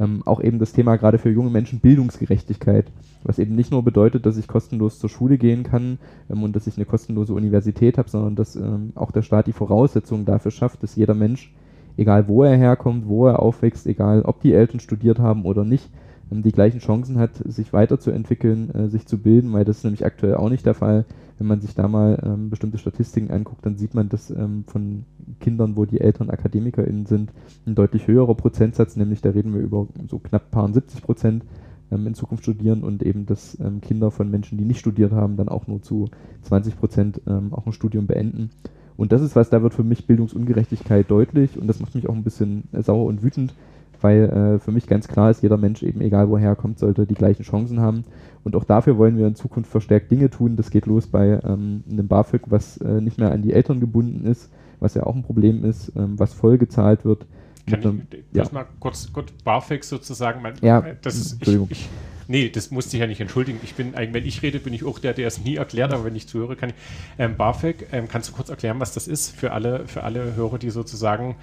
[0.00, 2.86] ähm, auch eben das Thema gerade für junge Menschen Bildungsgerechtigkeit,
[3.22, 5.98] was eben nicht nur bedeutet, dass ich kostenlos zur Schule gehen kann
[6.30, 9.52] ähm, und dass ich eine kostenlose Universität habe, sondern dass ähm, auch der Staat die
[9.52, 11.52] Voraussetzungen dafür schafft, dass jeder Mensch,
[11.96, 15.90] egal wo er herkommt, wo er aufwächst, egal ob die Eltern studiert haben oder nicht,
[16.30, 20.04] ähm, die gleichen Chancen hat, sich weiterzuentwickeln, äh, sich zu bilden, weil das ist nämlich
[20.04, 21.04] aktuell auch nicht der Fall.
[21.38, 25.04] Wenn man sich da mal ähm, bestimmte Statistiken anguckt, dann sieht man, dass ähm, von
[25.40, 27.32] Kindern, wo die Eltern AkademikerInnen sind,
[27.66, 31.44] ein deutlich höherer Prozentsatz, nämlich da reden wir über so knapp paar 70 Prozent
[31.90, 35.68] in Zukunft studieren und eben, dass Kinder von Menschen, die nicht studiert haben, dann auch
[35.68, 36.08] nur zu
[36.42, 38.50] 20 Prozent auch ein Studium beenden.
[38.96, 42.14] Und das ist was, da wird für mich Bildungsungerechtigkeit deutlich und das macht mich auch
[42.14, 43.54] ein bisschen äh, sauer und wütend,
[44.00, 47.06] weil äh, für mich ganz klar ist, jeder Mensch eben, egal woher er kommt, sollte
[47.06, 48.04] die gleichen Chancen haben.
[48.44, 50.56] Und auch dafür wollen wir in Zukunft verstärkt Dinge tun.
[50.56, 54.26] Das geht los bei ähm, einem BAföG, was äh, nicht mehr an die Eltern gebunden
[54.26, 57.26] ist, was ja auch ein Problem ist, ähm, was voll gezahlt wird.
[57.66, 58.44] Kann Mit einem- ich ja.
[58.52, 60.42] mal kurz, kurz BAföG sozusagen?
[60.42, 61.68] Mein, Ja, das ist, ich, Entschuldigung.
[61.70, 61.88] ich,
[62.28, 63.60] nee, das musste ich ja nicht entschuldigen.
[63.62, 66.16] Ich bin, wenn ich rede, bin ich auch der, der es nie erklärt, aber wenn
[66.16, 66.74] ich zuhöre, kann ich.
[67.18, 70.58] Ähm, BAföG, ähm, kannst du kurz erklären, was das ist für alle, für alle Hörer,
[70.58, 71.36] die sozusagen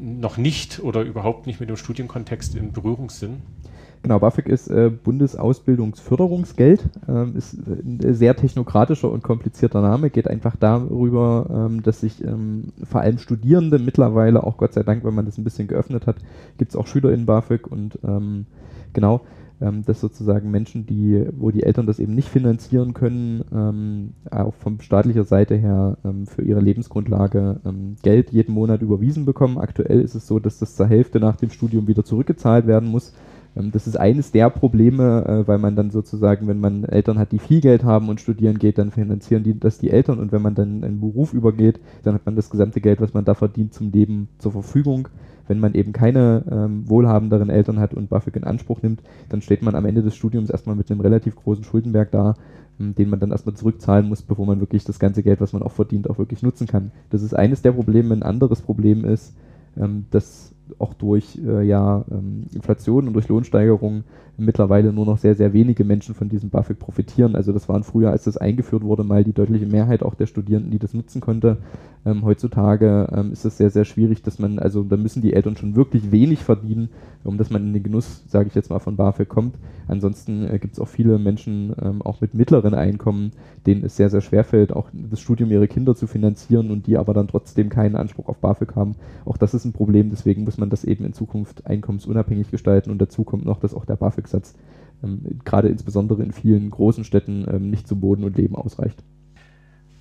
[0.00, 3.40] noch nicht oder überhaupt nicht mit dem Studienkontext in Berührung sind?
[4.02, 10.54] Genau, BAföG ist äh, Bundesausbildungsförderungsgeld, ähm, ist ein sehr technokratischer und komplizierter Name, geht einfach
[10.54, 15.26] darüber, ähm, dass sich ähm, vor allem Studierende mittlerweile, auch Gott sei Dank, wenn man
[15.26, 16.16] das ein bisschen geöffnet hat,
[16.58, 18.46] gibt es auch Schüler in BAföG und ähm,
[18.92, 19.22] genau,
[19.60, 24.54] ähm, dass sozusagen Menschen, die, wo die Eltern das eben nicht finanzieren können, ähm, auch
[24.54, 27.60] von staatlicher Seite her für ihre Lebensgrundlage
[28.02, 29.58] Geld jeden Monat überwiesen bekommen.
[29.58, 33.12] Aktuell ist es so, dass das zur Hälfte nach dem Studium wieder zurückgezahlt werden muss
[33.12, 33.37] ähm,
[33.72, 37.38] das ist eines der Probleme, äh, weil man dann sozusagen, wenn man Eltern hat, die
[37.38, 40.54] viel Geld haben und studieren geht, dann finanzieren die das die Eltern und wenn man
[40.54, 43.74] dann in einen Beruf übergeht, dann hat man das gesamte Geld, was man da verdient,
[43.74, 45.08] zum Leben zur Verfügung.
[45.48, 49.62] Wenn man eben keine ähm, wohlhabenderen Eltern hat und BAföG in Anspruch nimmt, dann steht
[49.62, 52.34] man am Ende des Studiums erstmal mit einem relativ großen Schuldenberg da,
[52.78, 55.62] ähm, den man dann erstmal zurückzahlen muss, bevor man wirklich das ganze Geld, was man
[55.62, 56.92] auch verdient, auch wirklich nutzen kann.
[57.10, 58.14] Das ist eines der Probleme.
[58.14, 59.34] Ein anderes Problem ist,
[59.76, 64.04] ähm, dass auch durch äh, ja, ähm, Inflation und durch Lohnsteigerungen
[64.38, 67.34] mittlerweile nur noch sehr, sehr wenige Menschen von diesem BAföG profitieren.
[67.34, 70.70] Also das waren früher, als das eingeführt wurde, mal die deutliche Mehrheit auch der Studierenden,
[70.70, 71.58] die das nutzen konnte.
[72.06, 75.56] Ähm, heutzutage ähm, ist es sehr, sehr schwierig, dass man, also da müssen die Eltern
[75.56, 76.88] schon wirklich wenig verdienen,
[77.24, 79.56] um dass man in den Genuss, sage ich jetzt mal, von BAföG kommt.
[79.88, 83.32] Ansonsten äh, gibt es auch viele Menschen, ähm, auch mit mittleren Einkommen,
[83.66, 86.96] denen es sehr, sehr schwer fällt, auch das Studium ihrer Kinder zu finanzieren und die
[86.96, 88.94] aber dann trotzdem keinen Anspruch auf BAföG haben.
[89.24, 92.98] Auch das ist ein Problem, deswegen muss man das eben in Zukunft einkommensunabhängig gestalten und
[92.98, 94.54] dazu kommt noch, dass auch der BAföG-Satz
[95.02, 99.02] ähm, gerade insbesondere in vielen großen Städten ähm, nicht zu Boden und Leben ausreicht.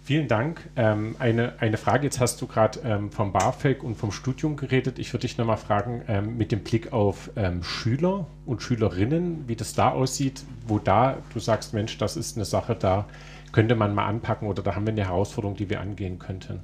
[0.08, 0.70] Vielen Dank.
[0.78, 5.00] Ähm, eine, eine Frage, jetzt hast du gerade ähm, vom BAföG und vom Studium geredet.
[5.00, 9.58] Ich würde dich nochmal fragen, ähm, mit dem Blick auf ähm, Schüler und Schülerinnen, wie
[9.58, 13.06] das da aussieht, wo da du sagst, Mensch, das ist eine Sache, da
[13.52, 16.62] könnte man mal anpacken oder da haben wir eine Herausforderung, die wir angehen könnten.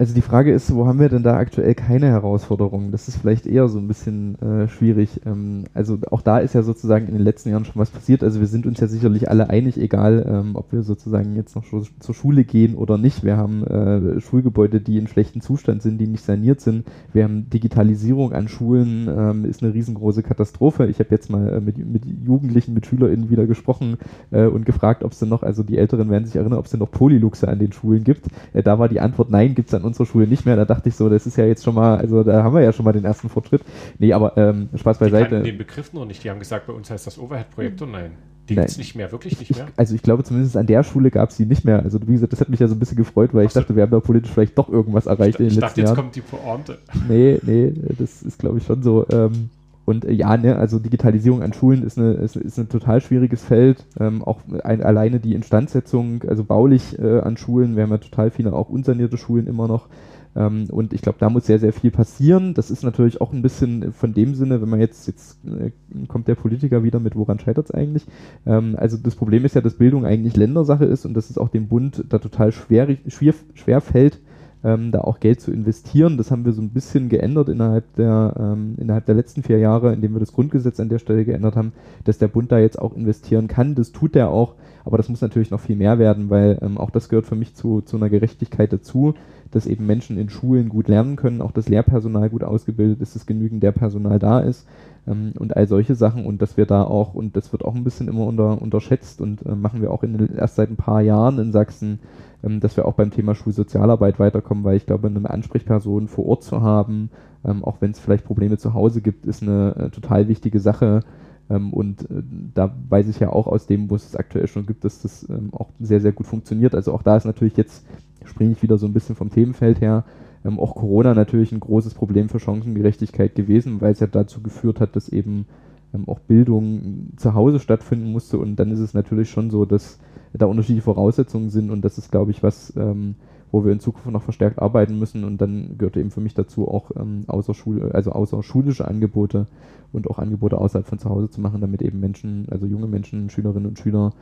[0.00, 2.90] Also die Frage ist, wo haben wir denn da aktuell keine Herausforderungen?
[2.90, 5.20] Das ist vielleicht eher so ein bisschen äh, schwierig.
[5.26, 8.24] Ähm, also auch da ist ja sozusagen in den letzten Jahren schon was passiert.
[8.24, 11.64] Also wir sind uns ja sicherlich alle einig, egal ähm, ob wir sozusagen jetzt noch
[11.66, 13.24] zur Schule gehen oder nicht.
[13.24, 16.86] Wir haben äh, Schulgebäude, die in schlechtem Zustand sind, die nicht saniert sind.
[17.12, 20.86] Wir haben Digitalisierung an Schulen, ähm, ist eine riesengroße Katastrophe.
[20.86, 23.98] Ich habe jetzt mal äh, mit, mit, Jugendlichen, mit SchülerInnen wieder gesprochen
[24.30, 26.70] äh, und gefragt, ob es denn noch, also die Älteren werden sich erinnern, ob es
[26.70, 28.28] denn noch Polyluxe an den Schulen gibt.
[28.54, 30.56] Äh, da war die Antwort, nein, gibt es an unserer Schule nicht mehr.
[30.56, 32.72] Da dachte ich so, das ist ja jetzt schon mal, also da haben wir ja
[32.72, 33.62] schon mal den ersten Fortschritt.
[33.98, 35.38] Nee, aber ähm, Spaß beiseite.
[35.38, 36.24] Die den Begriff noch nicht.
[36.24, 37.86] Die haben gesagt, bei uns heißt das Overhead-Projektor.
[37.86, 38.12] Nein.
[38.48, 39.68] Die gibt es nicht mehr, wirklich nicht mehr?
[39.68, 41.84] Ich, also ich glaube zumindest an der Schule gab es die nicht mehr.
[41.84, 43.76] Also wie gesagt, das hat mich ja so ein bisschen gefreut, weil Ach ich dachte,
[43.76, 45.90] wir haben da politisch vielleicht doch irgendwas erreicht ich, in den ich letzten dachte, Jahren.
[45.90, 46.78] jetzt kommt die Pointe.
[47.08, 49.06] Nee, nee, das ist glaube ich schon so.
[49.10, 49.50] Ähm,
[49.90, 53.44] und äh, ja, ne, also Digitalisierung an Schulen ist, eine, ist, ist ein total schwieriges
[53.44, 53.84] Feld.
[53.98, 58.30] Ähm, auch ein, alleine die Instandsetzung, also baulich äh, an Schulen, wir haben ja total
[58.30, 59.88] viele auch unsanierte Schulen immer noch.
[60.36, 62.54] Ähm, und ich glaube, da muss sehr, sehr viel passieren.
[62.54, 65.72] Das ist natürlich auch ein bisschen von dem Sinne, wenn man jetzt, jetzt äh,
[66.06, 68.06] kommt der Politiker wieder mit, woran scheitert es eigentlich?
[68.46, 71.48] Ähm, also das Problem ist ja, dass Bildung eigentlich Ländersache ist und dass es auch
[71.48, 74.20] dem Bund da total schwer, schwer, schwer fällt,
[74.64, 76.16] ähm, da auch Geld zu investieren.
[76.16, 79.92] Das haben wir so ein bisschen geändert innerhalb der, ähm, innerhalb der letzten vier Jahre,
[79.92, 81.72] indem wir das Grundgesetz an der Stelle geändert haben,
[82.04, 83.74] dass der Bund da jetzt auch investieren kann.
[83.74, 86.90] Das tut er auch, aber das muss natürlich noch viel mehr werden, weil ähm, auch
[86.90, 89.14] das gehört für mich zu, zu einer Gerechtigkeit dazu
[89.50, 93.26] dass eben Menschen in Schulen gut lernen können, auch das Lehrpersonal gut ausgebildet ist, dass
[93.26, 94.66] genügend Lehrpersonal da ist
[95.06, 97.84] ähm, und all solche Sachen und dass wir da auch, und das wird auch ein
[97.84, 101.38] bisschen immer unter, unterschätzt und äh, machen wir auch in, erst seit ein paar Jahren
[101.38, 101.98] in Sachsen,
[102.44, 106.42] ähm, dass wir auch beim Thema Schulsozialarbeit weiterkommen, weil ich glaube, eine Ansprechperson vor Ort
[106.42, 107.10] zu haben,
[107.44, 111.00] ähm, auch wenn es vielleicht Probleme zu Hause gibt, ist eine äh, total wichtige Sache.
[111.48, 112.22] Ähm, und äh,
[112.54, 115.50] da weiß ich ja auch aus dem, wo es aktuell schon gibt, dass das ähm,
[115.52, 116.74] auch sehr, sehr gut funktioniert.
[116.74, 117.84] Also auch da ist natürlich jetzt
[118.24, 120.04] springe ich wieder so ein bisschen vom Themenfeld her.
[120.44, 124.80] Ähm, auch Corona natürlich ein großes Problem für Chancengerechtigkeit gewesen, weil es ja dazu geführt
[124.80, 125.46] hat, dass eben
[125.94, 128.38] ähm, auch Bildung zu Hause stattfinden musste.
[128.38, 129.98] Und dann ist es natürlich schon so, dass
[130.32, 133.16] da unterschiedliche Voraussetzungen sind und das ist, glaube ich, was, ähm,
[133.50, 135.24] wo wir in Zukunft noch verstärkt arbeiten müssen.
[135.24, 139.46] Und dann gehört eben für mich dazu auch ähm, außerschul also außerschulische Angebote
[139.92, 143.30] und auch Angebote außerhalb von zu Hause zu machen, damit eben Menschen, also junge Menschen,
[143.30, 144.12] Schülerinnen und Schüler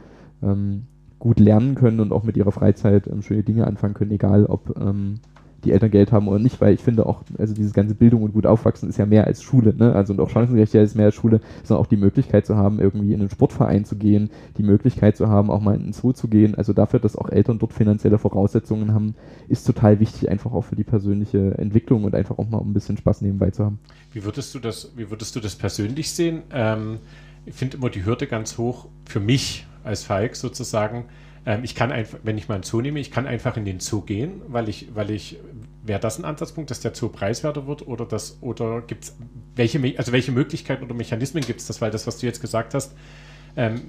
[0.42, 0.84] ähm,
[1.18, 4.78] gut lernen können und auch mit ihrer Freizeit ähm, schöne Dinge anfangen können, egal ob
[4.80, 5.20] ähm,
[5.64, 8.32] die Eltern Geld haben oder nicht, weil ich finde auch, also diese ganze Bildung und
[8.32, 9.92] gut aufwachsen ist ja mehr als Schule, ne?
[9.92, 13.12] Also und auch Chancengerechtigkeit ist mehr als Schule, sondern auch die Möglichkeit zu haben, irgendwie
[13.12, 16.28] in einen Sportverein zu gehen, die Möglichkeit zu haben, auch mal in den Zoo zu
[16.28, 16.54] gehen.
[16.54, 19.14] Also dafür, dass auch Eltern dort finanzielle Voraussetzungen haben,
[19.48, 22.96] ist total wichtig, einfach auch für die persönliche Entwicklung und einfach auch mal ein bisschen
[22.96, 23.80] Spaß nebenbei zu haben.
[24.12, 26.42] Wie würdest du das, wie würdest du das persönlich sehen?
[26.52, 26.98] Ähm,
[27.46, 31.04] ich finde immer die Hürde ganz hoch für mich als Falk sozusagen,
[31.46, 33.80] Ähm, ich kann einfach, wenn ich mal einen Zoo nehme, ich kann einfach in den
[33.80, 35.38] Zoo gehen, weil ich, weil ich,
[35.82, 39.16] wäre das ein Ansatzpunkt, dass der Zoo preiswerter wird oder das, oder gibt es,
[39.56, 42.74] welche, also welche Möglichkeiten oder Mechanismen gibt es das, weil das, was du jetzt gesagt
[42.74, 42.94] hast,
[43.56, 43.82] ähm,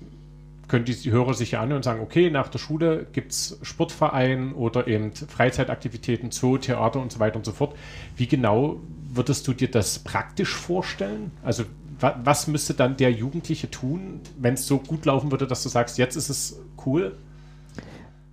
[0.70, 4.54] können die Hörer sich ja anhören und sagen, okay, nach der Schule gibt es Sportverein
[4.54, 7.76] oder eben Freizeitaktivitäten, Zoo, Theater und so weiter und so fort.
[8.16, 8.80] Wie genau
[9.12, 11.32] würdest du dir das praktisch vorstellen?
[11.44, 11.66] Also
[12.00, 15.70] wa was müsste dann der Jugendliche tun, wenn es so gut laufen würde, dass du
[15.70, 17.18] sagst, jetzt ist es cool?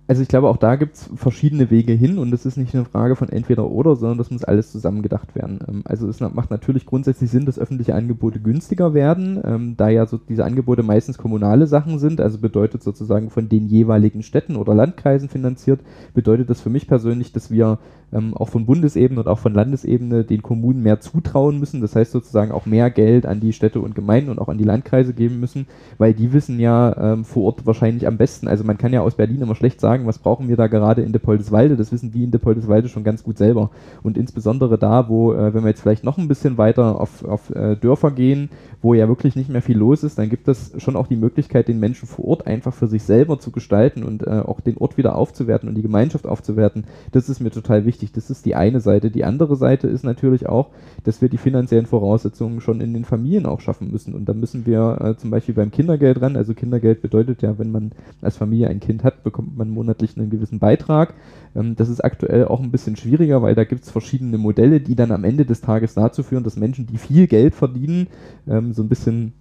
[0.07, 2.85] Also ich glaube, auch da gibt es verschiedene Wege hin und es ist nicht eine
[2.85, 5.59] Frage von entweder oder, sondern das muss alles zusammen gedacht werden.
[5.67, 10.05] Ähm, also es macht natürlich grundsätzlich Sinn, dass öffentliche Angebote günstiger werden, ähm, da ja
[10.05, 14.73] so diese Angebote meistens kommunale Sachen sind, also bedeutet sozusagen von den jeweiligen Städten oder
[14.73, 15.81] Landkreisen finanziert,
[16.13, 17.79] bedeutet das für mich persönlich, dass wir
[18.13, 21.81] ähm, auch von Bundesebene und auch von Landesebene den Kommunen mehr zutrauen müssen.
[21.81, 24.63] Das heißt sozusagen auch mehr Geld an die Städte und Gemeinden und auch an die
[24.63, 25.67] Landkreise geben müssen,
[25.97, 28.47] weil die wissen ja ähm, vor Ort wahrscheinlich am besten.
[28.47, 31.13] Also man kann ja aus Berlin immer schlecht sagen, was brauchen wir da gerade in
[31.13, 31.77] Depoldeswalde.
[31.77, 33.71] Das wissen die in Depoldeswalde schon ganz gut selber.
[34.03, 37.49] Und insbesondere da, wo, äh, wenn wir jetzt vielleicht noch ein bisschen weiter auf, auf
[37.49, 38.49] äh, Dörfer gehen,
[38.81, 41.67] wo ja wirklich nicht mehr viel los ist, dann gibt es schon auch die Möglichkeit,
[41.67, 44.97] den Menschen vor Ort einfach für sich selber zu gestalten und äh, auch den Ort
[44.97, 46.85] wieder aufzuwerten und die Gemeinschaft aufzuwerten.
[47.11, 48.11] Das ist mir total wichtig.
[48.11, 49.09] Das ist die eine Seite.
[49.09, 50.67] Die andere Seite ist natürlich auch,
[51.03, 54.13] dass wir die finanziellen Voraussetzungen schon in den Familien auch schaffen müssen.
[54.13, 56.35] Und da müssen wir äh, zum Beispiel beim Kindergeld ran.
[56.35, 60.29] Also Kindergeld bedeutet ja, wenn man als Familie ein Kind hat, bekommt man monatlich einen
[60.29, 61.13] gewissen Beitrag.
[61.55, 64.95] Ähm, das ist aktuell auch ein bisschen schwieriger, weil da gibt es verschiedene Modelle, die
[64.95, 68.07] dann am Ende des Tages dazu führen, dass Menschen, die viel Geld verdienen,
[68.47, 69.33] ähm, so ein bisschen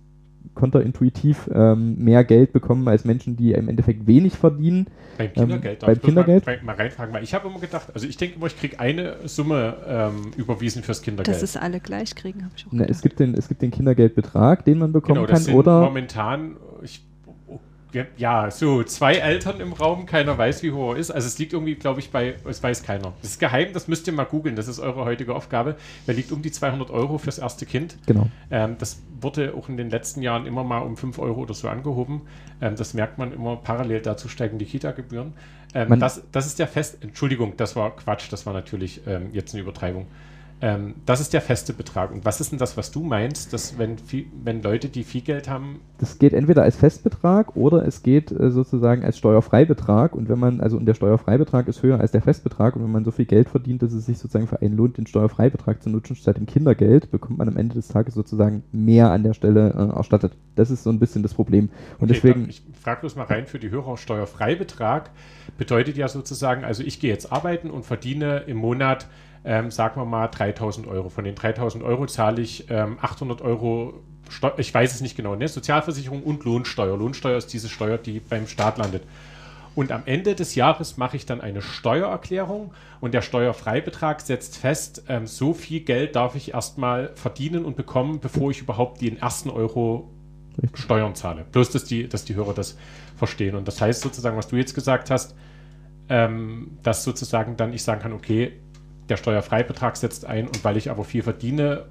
[0.54, 4.86] konterintuitiv ähm, mehr Geld bekommen als Menschen, die im Endeffekt wenig verdienen.
[5.18, 6.46] Beim Kindergeld, ähm, beim Kindergeld?
[6.46, 9.16] Mal, mal, reinfragen, weil ich habe immer gedacht, also ich denke immer, ich kriege eine
[9.28, 11.34] Summe ähm, überwiesen fürs Kindergeld.
[11.34, 13.70] Dass es alle gleich kriegen, habe ich auch Na, es, gibt den, es gibt den
[13.70, 15.82] Kindergeldbetrag, den man bekommen genau, kann, oder?
[15.82, 17.04] Momentan, ich
[18.16, 21.10] ja, so zwei Eltern im Raum, keiner weiß, wie hoch er ist.
[21.10, 23.12] Also es liegt irgendwie, glaube ich, bei, es weiß keiner.
[23.22, 25.76] Das ist geheim, das müsst ihr mal googeln, das ist eure heutige Aufgabe.
[26.06, 27.96] Er liegt um die 200 Euro fürs erste Kind.
[28.06, 28.28] Genau.
[28.50, 31.68] Ähm, das wurde auch in den letzten Jahren immer mal um 5 Euro oder so
[31.68, 32.22] angehoben.
[32.60, 35.32] Ähm, das merkt man immer, parallel dazu steigen die Kita-Gebühren.
[35.74, 39.54] Ähm, das, das ist der Fest, Entschuldigung, das war Quatsch, das war natürlich ähm, jetzt
[39.54, 40.06] eine Übertreibung.
[40.62, 42.10] Ähm, das ist der feste Betrag.
[42.10, 45.20] Und was ist denn das, was du meinst, dass wenn, viel, wenn Leute, die viel
[45.20, 45.80] Geld haben.
[45.98, 50.14] Das geht entweder als Festbetrag oder es geht äh, sozusagen als Steuerfreibetrag.
[50.14, 53.04] Und wenn man, also und der Steuerfreibetrag ist höher als der Festbetrag und wenn man
[53.04, 56.16] so viel Geld verdient, dass es sich sozusagen für einen lohnt, den Steuerfreibetrag zu nutzen
[56.16, 59.94] statt dem Kindergeld, bekommt man am Ende des Tages sozusagen mehr an der Stelle äh,
[59.94, 60.36] erstattet.
[60.54, 61.68] Das ist so ein bisschen das Problem.
[61.98, 62.48] Und okay, deswegen.
[62.48, 65.10] Ich frage bloß mal rein für die Hörer, Steuerfreibetrag
[65.58, 69.06] bedeutet ja sozusagen, also ich gehe jetzt arbeiten und verdiene im Monat
[69.44, 71.08] ähm, sagen wir mal 3000 Euro.
[71.08, 75.36] Von den 3000 Euro zahle ich ähm, 800 Euro, Steu ich weiß es nicht genau,
[75.36, 75.46] ne?
[75.46, 76.96] Sozialversicherung und Lohnsteuer.
[76.96, 79.02] Lohnsteuer ist diese Steuer, die beim Staat landet.
[79.76, 85.04] Und am Ende des Jahres mache ich dann eine Steuererklärung und der Steuerfreibetrag setzt fest,
[85.08, 89.50] ähm, so viel Geld darf ich erstmal verdienen und bekommen, bevor ich überhaupt den ersten
[89.50, 90.10] Euro
[90.72, 91.44] Steuern zahle.
[91.52, 92.78] Bloß, dass die, dass die Hörer das
[93.16, 93.54] verstehen.
[93.54, 95.34] Und das heißt sozusagen, was du jetzt gesagt hast,
[96.08, 98.52] ähm, dass sozusagen dann ich sagen kann, okay,
[99.08, 101.86] der Steuerfreibetrag setzt ein und weil ich aber viel verdiene,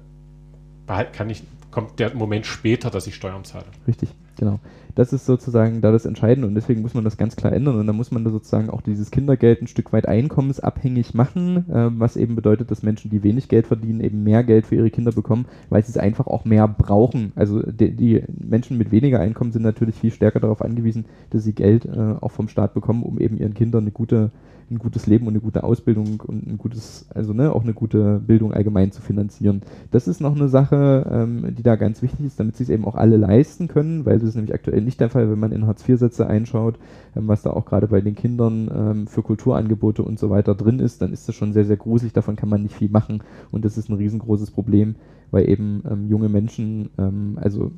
[0.86, 3.64] kann ich, kommt der Moment später, dass ich Steuern zahle.
[3.86, 4.60] Richtig, genau.
[4.96, 7.86] Das ist sozusagen da das Entscheidende und deswegen muss man das ganz klar ändern und
[7.86, 12.16] dann muss man da sozusagen auch dieses Kindergeld ein Stück weit einkommensabhängig machen, äh, was
[12.16, 15.44] eben bedeutet, dass Menschen, die wenig Geld verdienen, eben mehr Geld für ihre Kinder bekommen,
[15.68, 17.32] weil sie es einfach auch mehr brauchen.
[17.36, 21.52] Also die, die Menschen mit weniger Einkommen sind natürlich viel stärker darauf angewiesen, dass sie
[21.52, 24.30] Geld äh, auch vom Staat bekommen, um eben ihren Kindern eine gute
[24.70, 28.18] ein gutes Leben und eine gute Ausbildung und ein gutes, also ne, auch eine gute
[28.18, 29.62] Bildung allgemein zu finanzieren.
[29.90, 32.84] Das ist noch eine Sache, ähm, die da ganz wichtig ist, damit sie es eben
[32.84, 35.66] auch alle leisten können, weil das ist nämlich aktuell nicht der Fall, wenn man in
[35.66, 36.78] Hartz-IV-Sätze einschaut,
[37.14, 40.78] ähm, was da auch gerade bei den Kindern ähm, für Kulturangebote und so weiter drin
[40.78, 43.22] ist, dann ist das schon sehr, sehr gruselig, davon kann man nicht viel machen.
[43.50, 44.94] Und das ist ein riesengroßes Problem,
[45.30, 47.72] weil eben ähm, junge Menschen, ähm, also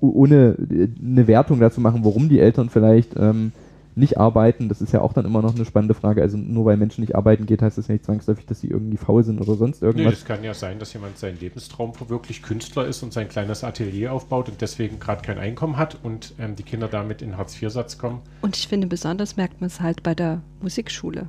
[0.00, 3.52] ohne äh, eine Wertung dazu machen, warum die Eltern vielleicht ähm,
[4.00, 6.22] nicht arbeiten, das ist ja auch dann immer noch eine spannende Frage.
[6.22, 8.96] Also nur weil Menschen nicht arbeiten geht, heißt das ja nicht zwangsläufig, dass sie irgendwie
[8.96, 10.04] faul sind oder sonst irgendwas.
[10.04, 13.62] Nee, das kann ja sein, dass jemand seinen Lebenstraum verwirklicht, Künstler ist und sein kleines
[13.62, 17.98] Atelier aufbaut und deswegen gerade kein Einkommen hat und ähm, die Kinder damit in Hartz-IV-Satz
[17.98, 18.20] kommen.
[18.42, 21.28] Und ich finde, besonders merkt man es halt bei der Musikschule.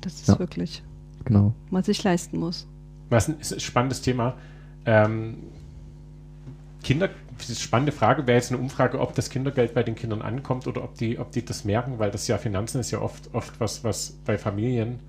[0.00, 0.82] Das ist ja, wirklich,
[1.24, 1.52] genau.
[1.70, 2.66] man sich leisten muss.
[3.10, 4.34] Was ein, ist ein spannendes Thema.
[4.86, 5.36] Ähm,
[6.82, 7.10] Kinder,
[7.42, 10.94] spannende Frage, wäre jetzt eine Umfrage, ob das Kindergeld bei den Kindern ankommt oder ob
[10.96, 14.12] die, ob die das merken, weil das ja Finanzen ist ja oft, oft was, was
[14.24, 15.00] bei Familien,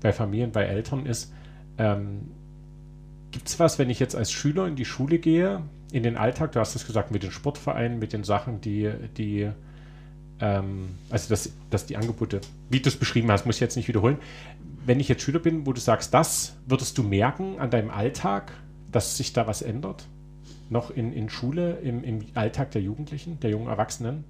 [0.00, 1.32] bei Familien, bei Eltern ist.
[1.78, 2.30] Ähm,
[3.30, 6.52] Gibt es was, wenn ich jetzt als Schüler in die Schule gehe, in den Alltag,
[6.52, 9.50] du hast es gesagt, mit den Sportvereinen, mit den Sachen, die, die
[10.40, 13.88] ähm, also dass, dass die Angebote, wie du es beschrieben hast, muss ich jetzt nicht
[13.88, 14.18] wiederholen.
[14.84, 18.52] Wenn ich jetzt Schüler bin, wo du sagst, das würdest du merken an deinem Alltag,
[18.90, 20.06] dass sich da was ändert?
[20.70, 24.24] Noch in, in Schule, im, im Alltag der Jugendlichen, der jungen Erwachsenen?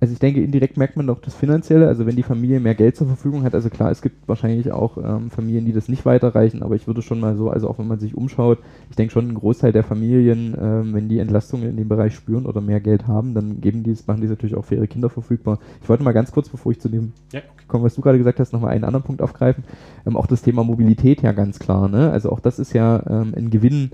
[0.00, 2.96] also ich denke, indirekt merkt man doch das Finanzielle, also wenn die Familie mehr Geld
[2.96, 6.62] zur Verfügung hat, also klar, es gibt wahrscheinlich auch ähm, Familien, die das nicht weiterreichen,
[6.62, 8.58] aber ich würde schon mal so, also auch wenn man sich umschaut,
[8.90, 12.46] ich denke schon, ein Großteil der Familien, ähm, wenn die Entlastungen in dem Bereich spüren
[12.46, 15.10] oder mehr Geld haben, dann geben die, machen die es natürlich auch für ihre Kinder
[15.10, 15.58] verfügbar.
[15.82, 18.38] Ich wollte mal ganz kurz, bevor ich zu dem ja, komme, was du gerade gesagt
[18.38, 19.64] hast, nochmal einen anderen Punkt aufgreifen.
[20.06, 22.12] Ähm, auch das Thema Mobilität ja ganz klar, ne?
[22.12, 23.90] Also auch das ist ja ähm, ein Gewinn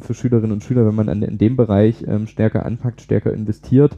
[0.00, 3.96] für Schülerinnen und Schüler, wenn man an, in dem Bereich ähm, stärker anpackt, stärker investiert.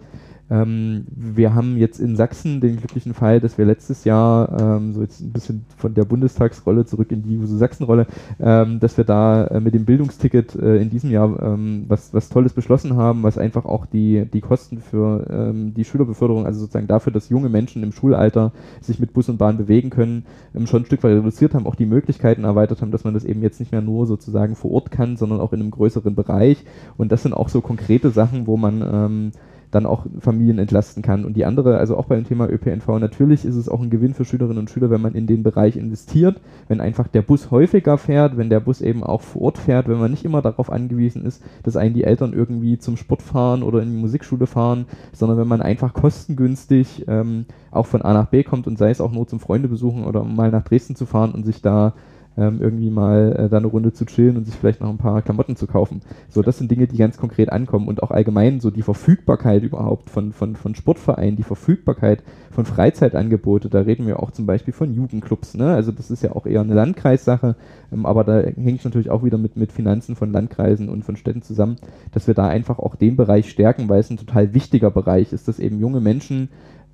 [0.51, 5.03] Ähm, wir haben jetzt in Sachsen den glücklichen Fall, dass wir letztes Jahr, ähm, so
[5.03, 8.07] jetzt ein bisschen von der Bundestagsrolle zurück in die Juso Sachsen-Rolle,
[8.41, 12.31] ähm, dass wir da äh, mit dem Bildungsticket äh, in diesem Jahr ähm, was, was
[12.31, 16.87] Tolles beschlossen haben, was einfach auch die, die Kosten für ähm, die Schülerbeförderung, also sozusagen
[16.87, 20.83] dafür, dass junge Menschen im Schulalter sich mit Bus und Bahn bewegen können, ähm, schon
[20.83, 23.61] ein Stück weit reduziert haben, auch die Möglichkeiten erweitert haben, dass man das eben jetzt
[23.61, 26.65] nicht mehr nur sozusagen vor Ort kann, sondern auch in einem größeren Bereich.
[26.97, 29.33] Und das sind auch so konkrete Sachen, wo man
[29.71, 31.25] dann auch Familien entlasten kann.
[31.25, 34.25] Und die andere, also auch beim Thema ÖPNV, natürlich ist es auch ein Gewinn für
[34.25, 38.37] Schülerinnen und Schüler, wenn man in den Bereich investiert, wenn einfach der Bus häufiger fährt,
[38.37, 41.43] wenn der Bus eben auch vor Ort fährt, wenn man nicht immer darauf angewiesen ist,
[41.63, 45.49] dass einen die Eltern irgendwie zum Sport fahren oder in die Musikschule fahren, sondern wenn
[45.49, 49.27] man einfach kostengünstig ähm, auch von A nach B kommt und sei es auch nur
[49.27, 51.95] zum Freunde besuchen oder mal nach Dresden zu fahren und sich da
[52.39, 55.23] ähm, irgendwie mal äh, da eine Runde zu chillen und sich vielleicht noch ein paar
[55.23, 56.03] Klamotten zu kaufen.
[56.29, 60.09] So, das sind Dinge, die ganz konkret ankommen und auch allgemein so die Verfügbarkeit überhaupt
[60.09, 62.23] von, von, von Sportvereinen, die Verfügbarkeit
[62.53, 65.75] von Freizeitangebote, da reden wir auch zum Beispiel von Jugendclubs, ne?
[65.75, 67.57] Also das ist ja auch eher eine Landkreissache,
[67.93, 71.17] ähm, aber da hängt es natürlich auch wieder mit, mit Finanzen von Landkreisen und von
[71.17, 71.77] Städten zusammen,
[72.13, 75.49] dass wir da einfach auch den Bereich stärken, weil es ein total wichtiger Bereich ist,
[75.49, 76.49] dass eben junge Menschen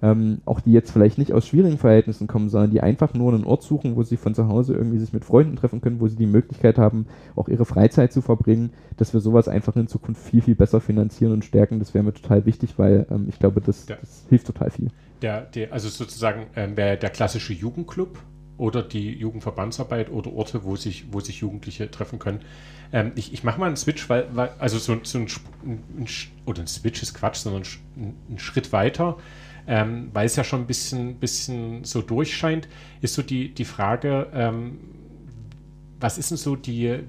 [0.05, 3.45] ähm, auch die jetzt vielleicht nicht aus schwierigen Verhältnissen kommen, sondern die einfach nur einen
[3.45, 6.17] Ort suchen, wo sie von zu Hause irgendwie sich mit Freunden treffen können, wo sie
[6.17, 10.43] die Möglichkeit haben, auch ihre Freizeit zu verbringen, dass wir sowas einfach in Zukunft viel,
[10.43, 11.79] viel besser finanzieren und stärken.
[11.79, 14.89] Das wäre mir total wichtig, weil ähm, ich glaube, das, der, das, hilft total viel.
[15.23, 18.19] Der, der, also sozusagen ähm, wäre der klassische Jugendclub
[18.59, 22.41] oder die Jugendverbandsarbeit oder Orte, wo sich, wo sich Jugendliche treffen können.
[22.93, 25.29] Ähm, ich ich mache mal einen Switch, weil, weil also so, so ein,
[25.65, 26.07] ein,
[26.45, 27.63] oder ein Switch ist Quatsch, sondern
[27.97, 29.17] ein, ein Schritt weiter
[29.67, 32.69] ähm, weil es ja schon ein bisschen, bisschen so durchscheint,
[33.01, 34.79] ist so die, die Frage, ähm,
[36.01, 37.01] was ist denn so die,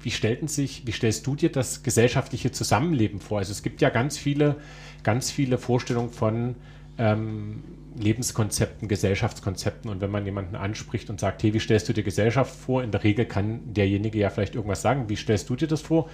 [0.00, 3.38] wie stellten sich, wie stellst du dir das gesellschaftliche Zusammenleben vor?
[3.38, 4.56] Also es gibt ja ganz viele,
[5.02, 6.56] ganz viele Vorstellungen von
[6.98, 7.62] ähm,
[7.96, 12.54] Lebenskonzepten, Gesellschaftskonzepten und wenn man jemanden anspricht und sagt, hey, wie stellst du dir Gesellschaft
[12.54, 12.82] vor?
[12.82, 15.08] In der Regel kann derjenige ja vielleicht irgendwas sagen.
[15.08, 16.08] Wie stellst du dir das vor?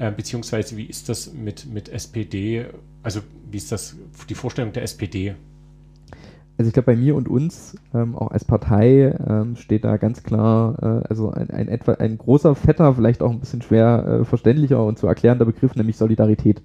[0.00, 2.64] Äh, beziehungsweise wie ist das mit, mit SPD,
[3.02, 3.96] also wie ist das
[4.30, 5.34] die Vorstellung der SPD?
[6.56, 10.22] Also ich glaube, bei mir und uns, ähm, auch als Partei, ähm, steht da ganz
[10.22, 14.24] klar, äh, also ein, ein, etwa, ein großer, fetter, vielleicht auch ein bisschen schwer äh,
[14.24, 16.62] verständlicher und zu erklärender Begriff, nämlich Solidarität.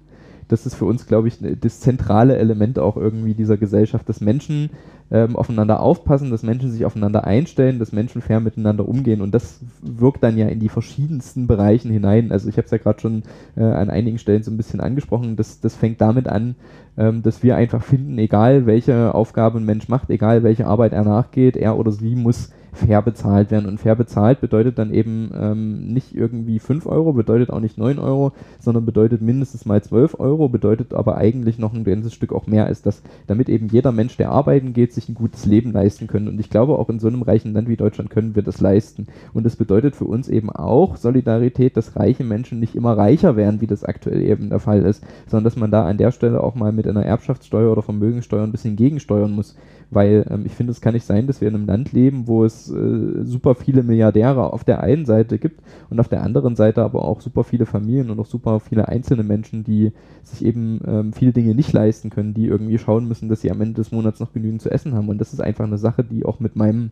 [0.48, 4.70] Das ist für uns, glaube ich, das zentrale Element auch irgendwie dieser Gesellschaft, dass Menschen
[5.10, 9.60] ähm, aufeinander aufpassen, dass Menschen sich aufeinander einstellen, dass Menschen fair miteinander umgehen und das
[9.80, 12.32] wirkt dann ja in die verschiedensten Bereichen hinein.
[12.32, 13.22] Also ich habe es ja gerade schon
[13.56, 16.56] äh, an einigen Stellen so ein bisschen angesprochen, das, das fängt damit an,
[16.96, 21.04] ähm, dass wir einfach finden, egal welche Aufgabe ein Mensch macht, egal welche Arbeit er
[21.04, 23.66] nachgeht, er oder sie muss fair bezahlt werden.
[23.66, 27.98] Und fair bezahlt bedeutet dann eben ähm, nicht irgendwie 5 Euro, bedeutet auch nicht 9
[27.98, 32.46] Euro, sondern bedeutet mindestens mal 12 Euro, bedeutet aber eigentlich noch ein ganzes Stück auch
[32.46, 36.06] mehr als das, damit eben jeder Mensch, der arbeiten geht, sich ein gutes Leben leisten
[36.06, 36.28] können.
[36.28, 39.06] Und ich glaube, auch in so einem reichen Land wie Deutschland können wir das leisten.
[39.32, 43.60] Und das bedeutet für uns eben auch Solidarität, dass reiche Menschen nicht immer reicher werden,
[43.60, 46.54] wie das aktuell eben der Fall ist, sondern dass man da an der Stelle auch
[46.54, 49.56] mal mit einer Erbschaftssteuer oder Vermögenssteuer ein bisschen gegensteuern muss
[49.90, 52.44] weil ähm, ich finde, es kann nicht sein, dass wir in einem Land leben, wo
[52.44, 56.82] es äh, super viele Milliardäre auf der einen Seite gibt und auf der anderen Seite
[56.82, 61.12] aber auch super viele Familien und auch super viele einzelne Menschen, die sich eben ähm,
[61.12, 64.20] viele Dinge nicht leisten können, die irgendwie schauen müssen, dass sie am Ende des Monats
[64.20, 65.08] noch genügend zu essen haben.
[65.08, 66.90] Und das ist einfach eine Sache, die auch mit meinem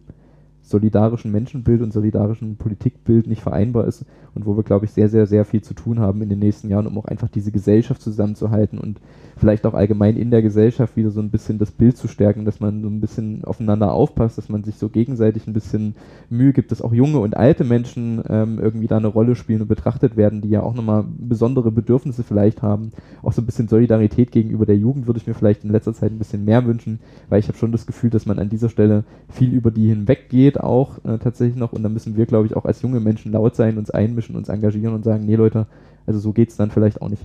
[0.64, 5.26] solidarischen Menschenbild und solidarischen Politikbild nicht vereinbar ist und wo wir, glaube ich, sehr, sehr,
[5.26, 8.78] sehr viel zu tun haben in den nächsten Jahren, um auch einfach diese Gesellschaft zusammenzuhalten
[8.78, 9.00] und
[9.36, 12.60] vielleicht auch allgemein in der Gesellschaft wieder so ein bisschen das Bild zu stärken, dass
[12.60, 15.96] man so ein bisschen aufeinander aufpasst, dass man sich so gegenseitig ein bisschen
[16.30, 19.68] Mühe gibt, dass auch junge und alte Menschen ähm, irgendwie da eine Rolle spielen und
[19.68, 22.92] betrachtet werden, die ja auch nochmal besondere Bedürfnisse vielleicht haben.
[23.22, 26.12] Auch so ein bisschen Solidarität gegenüber der Jugend würde ich mir vielleicht in letzter Zeit
[26.12, 29.04] ein bisschen mehr wünschen, weil ich habe schon das Gefühl, dass man an dieser Stelle
[29.28, 32.64] viel über die hinweggeht auch äh, tatsächlich noch und da müssen wir, glaube ich, auch
[32.64, 35.66] als junge Menschen laut sein, uns einmischen, uns engagieren und sagen, nee Leute,
[36.06, 37.22] also so geht es dann vielleicht auch nicht.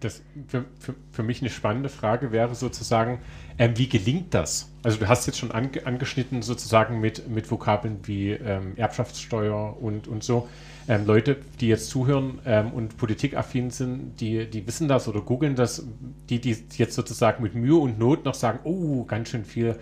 [0.00, 3.18] das für, für, für, mich eine spannende Frage wäre sozusagen,
[3.58, 4.70] ähm, wie gelingt das?
[4.82, 10.08] Also du hast jetzt schon ange, angeschnitten sozusagen mit, mit Vokabeln wie ähm, Erbschaftssteuer und,
[10.08, 10.48] und so.
[10.86, 15.54] Ähm, Leute, die jetzt zuhören ähm, und politikaffin sind, die, die wissen das oder googeln
[15.54, 15.86] das,
[16.28, 19.76] die, die jetzt sozusagen mit Mühe und Not noch sagen, oh, ganz schön viel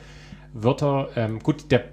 [0.53, 1.09] Wörter.
[1.17, 1.85] Ähm, gut, der,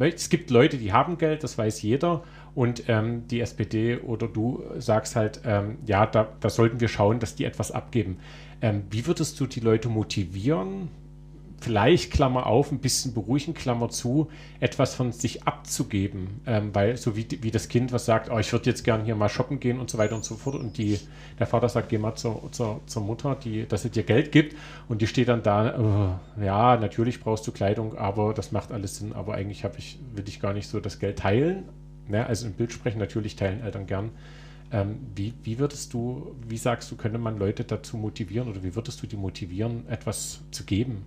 [0.00, 2.22] es gibt Leute, die haben Geld, das weiß jeder.
[2.54, 7.20] Und ähm, die SPD oder du sagst halt, ähm, ja, da, da, sollten wir schauen,
[7.20, 8.18] dass die etwas abgeben.
[8.60, 10.88] Ähm, wie würdest du die Leute motivieren,
[11.60, 14.30] vielleicht, Klammer auf, ein bisschen beruhigen, Klammer zu,
[14.60, 16.40] etwas von sich abzugeben?
[16.46, 19.14] Ähm, weil so wie, wie das Kind, was sagt, oh, ich würde jetzt gern hier
[19.14, 20.56] mal shoppen gehen und so weiter und so fort.
[20.56, 20.98] Und die,
[21.38, 24.56] der Vater sagt, geh mal zur, zur, zur Mutter, die, dass sie dir Geld gibt.
[24.88, 28.96] Und die steht dann da, oh, ja, natürlich brauchst du Kleidung, aber das macht alles
[28.96, 29.12] Sinn.
[29.12, 31.64] Aber eigentlich ich, will ich gar nicht so das Geld teilen
[32.08, 34.10] ne, also im Bild sprechen, natürlich teilen Eltern gern.
[34.70, 38.74] Ähm, wie, wie würdest du, wie sagst du, könnte man Leute dazu motivieren oder wie
[38.74, 41.04] würdest du die motivieren, etwas zu geben?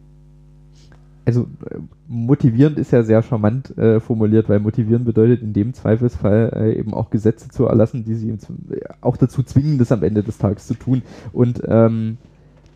[1.23, 6.51] Also äh, motivierend ist ja sehr charmant äh, formuliert, weil motivieren bedeutet in dem Zweifelsfall
[6.55, 8.35] äh, eben auch Gesetze zu erlassen, die sie
[9.01, 11.03] auch dazu zwingen, das am Ende des Tages zu tun.
[11.31, 12.17] Und ähm,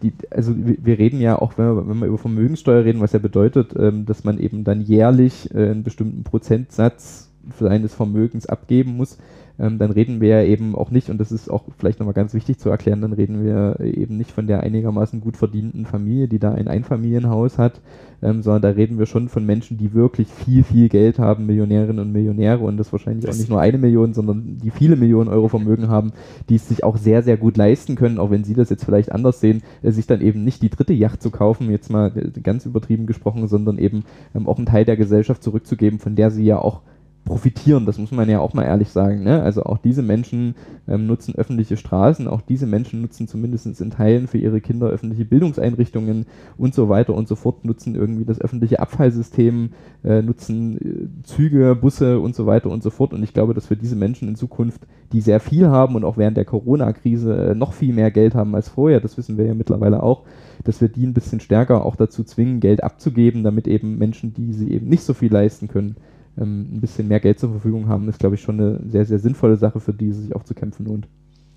[0.04, 3.20] die, also wir reden ja auch, wenn wir, wenn wir über Vermögenssteuer reden, was ja
[3.20, 9.18] bedeutet, ähm, dass man eben dann jährlich äh, einen bestimmten Prozentsatz seines Vermögens abgeben muss,
[9.60, 12.34] ähm, dann reden wir ja eben auch nicht, und das ist auch vielleicht nochmal ganz
[12.34, 16.40] wichtig zu erklären, dann reden wir eben nicht von der einigermaßen gut verdienten Familie, die
[16.40, 17.82] da ein Einfamilienhaus hat,
[18.22, 22.00] ähm, sondern da reden wir schon von Menschen, die wirklich viel, viel Geld haben, Millionärinnen
[22.00, 25.30] und Millionäre und das wahrscheinlich das auch nicht nur eine Million, sondern die viele Millionen
[25.30, 26.12] Euro Vermögen haben,
[26.50, 29.12] die es sich auch sehr, sehr gut leisten können, auch wenn Sie das jetzt vielleicht
[29.12, 32.40] anders sehen, äh, sich dann eben nicht die dritte Yacht zu kaufen, jetzt mal äh,
[32.42, 34.04] ganz übertrieben gesprochen, sondern eben
[34.34, 36.82] ähm, auch einen Teil der Gesellschaft zurückzugeben, von der sie ja auch
[37.26, 39.24] profitieren, das muss man ja auch mal ehrlich sagen.
[39.24, 39.42] Ne?
[39.42, 40.54] Also auch diese Menschen
[40.88, 45.26] ähm, nutzen öffentliche Straßen, auch diese Menschen nutzen zumindest in Teilen für ihre Kinder öffentliche
[45.26, 49.72] Bildungseinrichtungen und so weiter und so fort, nutzen irgendwie das öffentliche Abfallsystem,
[50.04, 53.12] äh, nutzen äh, Züge, Busse und so weiter und so fort.
[53.12, 56.18] Und ich glaube, dass wir diese Menschen in Zukunft, die sehr viel haben und auch
[56.18, 59.56] während der Corona-Krise äh, noch viel mehr Geld haben als vorher, das wissen wir ja
[59.56, 60.26] mittlerweile auch,
[60.64, 64.54] dass wir die ein bisschen stärker auch dazu zwingen, Geld abzugeben, damit eben Menschen, die
[64.54, 65.96] sie eben nicht so viel leisten können,
[66.38, 69.20] ähm, ein bisschen mehr Geld zur Verfügung haben, ist, glaube ich, schon eine sehr, sehr
[69.20, 71.08] sinnvolle Sache, für die es sich auch zu kämpfen lohnt.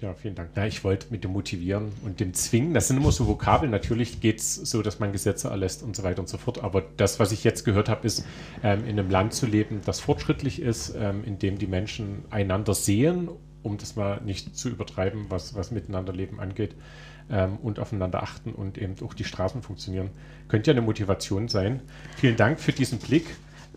[0.00, 0.50] Ja, vielen Dank.
[0.54, 3.72] Na, ich wollte mit dem Motivieren und dem Zwingen, das sind immer so Vokabeln.
[3.72, 6.62] Natürlich geht es so, dass man Gesetze erlässt und so weiter und so fort.
[6.62, 8.24] Aber das, was ich jetzt gehört habe, ist,
[8.62, 12.74] ähm, in einem Land zu leben, das fortschrittlich ist, ähm, in dem die Menschen einander
[12.74, 13.28] sehen,
[13.64, 16.76] um das mal nicht zu übertreiben, was, was Miteinanderleben angeht,
[17.28, 20.10] ähm, und aufeinander achten und eben auch die Straßen funktionieren.
[20.46, 21.80] Könnte ja eine Motivation sein.
[22.16, 23.26] Vielen Dank für diesen Blick.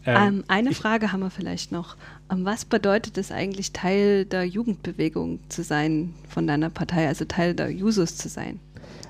[0.05, 1.95] Ähm, ähm, eine Frage haben wir vielleicht noch.
[2.31, 7.53] Ähm, was bedeutet es eigentlich, Teil der Jugendbewegung zu sein von deiner Partei, also Teil
[7.53, 8.59] der Jusos zu sein?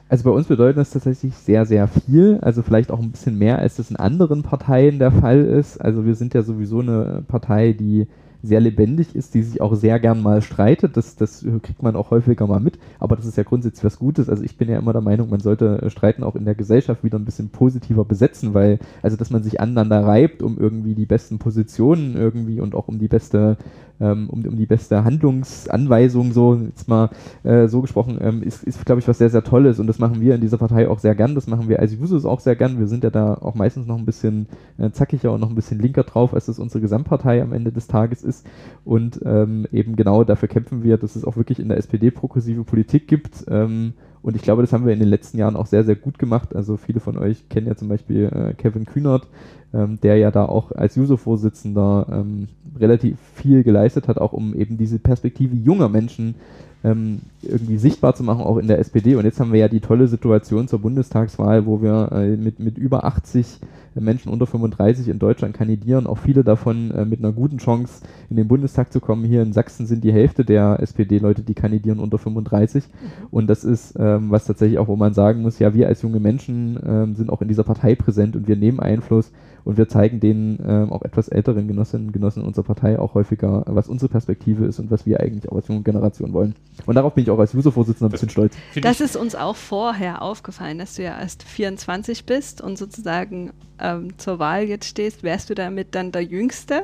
[0.10, 2.40] Also bei uns bedeutet das tatsächlich sehr, sehr viel.
[2.42, 5.80] Also vielleicht auch ein bisschen mehr, als das in anderen Parteien der Fall ist.
[5.80, 8.08] Also wir sind ja sowieso eine Partei, die
[8.44, 10.98] sehr lebendig ist, die sich auch sehr gern mal streitet.
[10.98, 14.30] Das, das kriegt man auch häufiger mal mit, aber das ist ja grundsätzlich was Gutes.
[14.30, 17.20] Also ich bin ja immer der Meinung, man sollte Streiten auch in der Gesellschaft wieder
[17.20, 21.40] ein bisschen positiver besetzen, weil, also dass man sich aneinander reibt, um irgendwie die besten
[21.40, 23.58] Positionen irgendwie und auch um die beste
[24.02, 27.10] ähm, um, um die beste Handlungsanweisung, so jetzt mal
[27.44, 30.20] äh, so gesprochen, ähm, ist, ist glaube ich, was sehr, sehr Tolles und das machen
[30.20, 31.36] wir in dieser Partei auch sehr gern.
[31.36, 32.80] Das machen wir als Jusos auch sehr gern.
[32.80, 34.48] Wir sind ja da auch meistens noch ein bisschen
[34.78, 37.88] äh, zackiger und noch ein bisschen linker drauf, als das unsere Gesamtpartei am Ende des
[37.88, 38.46] Tages ist.
[38.84, 42.64] Und ähm, eben genau dafür kämpfen wir, dass es auch wirklich in der SPD progressive
[42.64, 43.46] Politik gibt.
[43.48, 43.94] Ähm,
[44.24, 46.56] und ich glaube, das haben wir in den letzten Jahren auch sehr, sehr gut gemacht.
[46.56, 49.28] Also viele von euch kennen ja zum Beispiel äh, Kevin Kühnert,
[49.74, 52.48] ähm, der ja da auch als User-Vorsitzender ähm,
[52.80, 56.36] relativ viel geleistet hat, auch um eben diese Perspektive junger Menschen
[56.84, 59.16] ähm, irgendwie sichtbar zu machen, auch in der SPD.
[59.16, 62.78] Und jetzt haben wir ja die tolle Situation zur Bundestagswahl, wo wir äh, mit, mit
[62.78, 63.60] über 80
[64.00, 68.38] Menschen unter 35 in Deutschland kandidieren, auch viele davon äh, mit einer guten Chance in
[68.38, 69.26] den Bundestag zu kommen.
[69.26, 72.86] Hier in Sachsen sind die Hälfte der SPD-Leute, die kandidieren, unter 35.
[72.86, 73.28] Mhm.
[73.32, 76.20] Und das ist ähm, was tatsächlich auch, wo man sagen muss, ja, wir als junge
[76.20, 79.32] Menschen ähm, sind auch in dieser Partei präsent und wir nehmen Einfluss
[79.64, 83.64] und wir zeigen den ähm, auch etwas älteren Genossinnen und Genossen unserer Partei auch häufiger,
[83.68, 86.56] was unsere Perspektive ist und was wir eigentlich auch als junge Generation wollen.
[86.86, 88.56] Und darauf bin ich auch als User-Vorsitzender ein bisschen stolz.
[88.82, 93.52] Das ist uns auch vorher aufgefallen, dass du ja erst 24 bist und sozusagen
[93.82, 95.24] ähm, zur Wahl jetzt stehst.
[95.24, 96.84] Wärst du damit dann der Jüngste?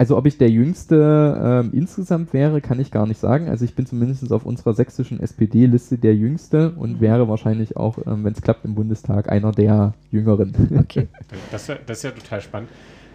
[0.00, 3.50] Also ob ich der Jüngste ähm, insgesamt wäre, kann ich gar nicht sagen.
[3.50, 7.00] Also ich bin zumindest auf unserer sächsischen SPD-Liste der Jüngste und mhm.
[7.02, 10.54] wäre wahrscheinlich auch, ähm, wenn es klappt, im Bundestag einer der Jüngeren.
[10.78, 11.08] Okay.
[11.52, 12.70] das, das, ist ja total spannend.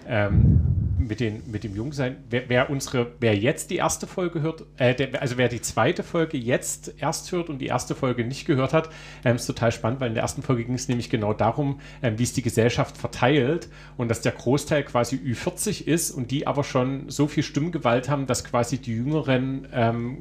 [0.07, 4.65] Ähm, mit, den, mit dem Jungsein, wer, wer, unsere, wer jetzt die erste Folge hört,
[4.77, 8.45] äh, der, also wer die zweite Folge jetzt erst hört und die erste Folge nicht
[8.45, 8.89] gehört hat,
[9.23, 12.17] ähm, ist total spannend, weil in der ersten Folge ging es nämlich genau darum, ähm,
[12.17, 16.63] wie es die Gesellschaft verteilt und dass der Großteil quasi Ü40 ist und die aber
[16.63, 20.17] schon so viel Stimmgewalt haben, dass quasi die Jüngeren ähm,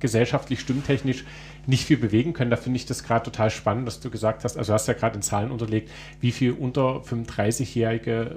[0.00, 1.24] gesellschaftlich, stimmtechnisch
[1.66, 2.50] nicht viel bewegen können.
[2.50, 5.16] Da finde ich das gerade total spannend, dass du gesagt hast, also hast ja gerade
[5.16, 8.36] in Zahlen unterlegt, wie viel unter 35-jährige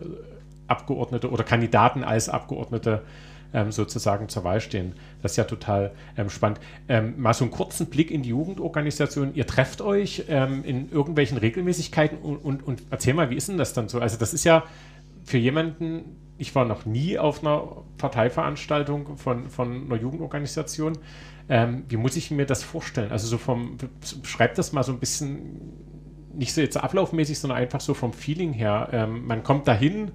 [0.70, 3.04] Abgeordnete oder Kandidaten als Abgeordnete
[3.54, 4.94] ähm, sozusagen zur Wahl stehen.
[5.22, 6.60] Das ist ja total ähm, spannend.
[6.88, 9.34] Ähm, mal so einen kurzen Blick in die Jugendorganisation.
[9.34, 13.58] Ihr trefft euch ähm, in irgendwelchen Regelmäßigkeiten und, und, und erzähl mal, wie ist denn
[13.58, 14.00] das dann so?
[14.00, 14.64] Also das ist ja
[15.24, 20.98] für jemanden, ich war noch nie auf einer Parteiveranstaltung von, von einer Jugendorganisation.
[21.50, 23.12] Ähm, wie muss ich mir das vorstellen?
[23.12, 23.78] Also so vom,
[24.24, 25.60] schreibt das mal so ein bisschen,
[26.34, 28.90] nicht so jetzt ablaufmäßig, sondern einfach so vom Feeling her.
[28.92, 30.12] Ähm, man kommt dahin,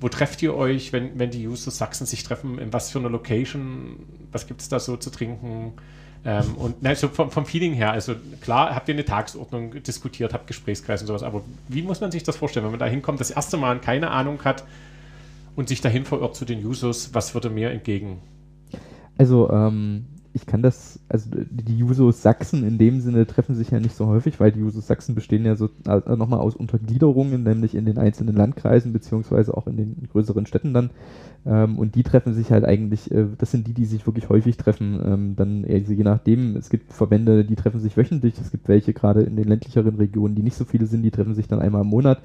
[0.00, 2.58] wo trefft ihr euch, wenn, wenn die User Sachsen sich treffen?
[2.58, 3.96] In was für einer Location?
[4.32, 5.72] Was gibt es da so zu trinken?
[6.24, 10.34] Ähm, und na, so vom, vom, Feeling her, also klar, habt ihr eine Tagesordnung diskutiert,
[10.34, 13.20] habt Gesprächskreis und sowas, aber wie muss man sich das vorstellen, wenn man da hinkommt,
[13.20, 14.64] das erste Mal keine Ahnung hat
[15.54, 18.18] und sich dahin verirrt zu den Users, was würde mir entgegen?
[19.16, 20.06] Also, ähm,
[20.36, 24.06] ich kann das, also die Jusos Sachsen in dem Sinne treffen sich ja nicht so
[24.06, 27.96] häufig, weil die Jusos Sachsen bestehen ja so also nochmal aus Untergliederungen, nämlich in den
[27.96, 30.90] einzelnen Landkreisen beziehungsweise auch in den größeren Städten dann.
[31.46, 34.58] Ähm, und die treffen sich halt eigentlich, äh, das sind die, die sich wirklich häufig
[34.58, 35.00] treffen.
[35.02, 38.92] Ähm, dann also je nachdem, es gibt Verbände, die treffen sich wöchentlich, es gibt welche
[38.92, 41.80] gerade in den ländlicheren Regionen, die nicht so viele sind, die treffen sich dann einmal
[41.80, 42.20] im Monat.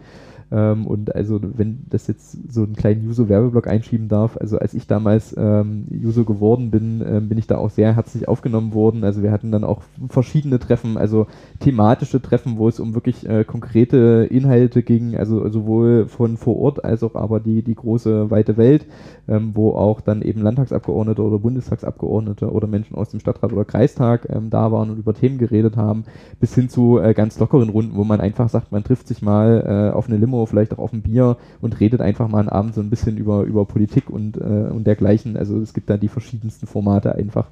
[0.52, 4.86] Ähm, und also, wenn das jetzt so einen kleinen Juso-Werbeblock einschieben darf, also als ich
[4.86, 9.04] damals ähm, Juso geworden bin, ähm, bin ich da auch sehr herzlich aufgenommen worden.
[9.04, 11.28] Also wir hatten dann auch verschiedene Treffen, also
[11.60, 16.84] thematische Treffen, wo es um wirklich äh, konkrete Inhalte ging, also sowohl von vor Ort
[16.84, 18.86] als auch aber die, die große weite Welt,
[19.30, 24.28] ähm, wo auch dann eben Landtagsabgeordnete oder Bundestagsabgeordnete oder Menschen aus dem Stadtrat oder Kreistag
[24.30, 26.04] ähm, da waren und über Themen geredet haben,
[26.42, 29.64] bis hin zu äh, ganz lockeren Runden, wo man einfach sagt, man trifft sich mal
[29.66, 32.76] äh, auf eine Limo vielleicht auch auf ein Bier und redet einfach mal einen Abend
[32.76, 35.38] so ein bisschen über, über Politik und, äh, und dergleichen.
[35.38, 37.48] Also es gibt da die verschiedensten Formate einfach.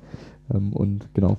[0.53, 1.37] Ähm, und genau.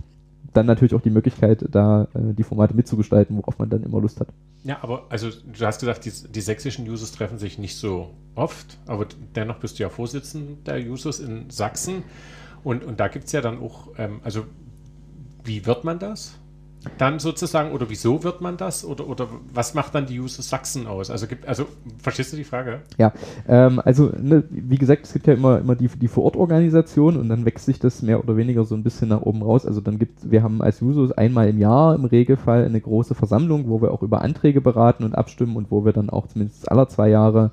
[0.53, 4.20] Dann natürlich auch die Möglichkeit, da äh, die Formate mitzugestalten, worauf man dann immer Lust
[4.20, 4.28] hat.
[4.64, 8.78] Ja, aber also du hast gesagt, die, die sächsischen Users treffen sich nicht so oft,
[8.86, 12.03] aber dennoch bist du ja Vorsitzender der Users in Sachsen.
[12.64, 14.44] Und, und da gibt es ja dann auch, ähm, also
[15.44, 16.39] wie wird man das?
[16.97, 18.85] Dann sozusagen, oder wieso wird man das?
[18.85, 21.11] Oder, oder was macht dann die User Sachsen aus?
[21.11, 21.66] Also, gibt, also
[21.99, 22.81] verstehst du die Frage?
[22.97, 23.12] Ja,
[23.47, 27.45] ähm, also ne, wie gesagt, es gibt ja immer, immer die, die Vorortorganisation und dann
[27.45, 29.66] wächst sich das mehr oder weniger so ein bisschen nach oben raus.
[29.66, 33.68] Also dann gibt wir haben als Users einmal im Jahr im Regelfall eine große Versammlung,
[33.68, 36.89] wo wir auch über Anträge beraten und abstimmen und wo wir dann auch zumindest alle
[36.89, 37.51] zwei Jahre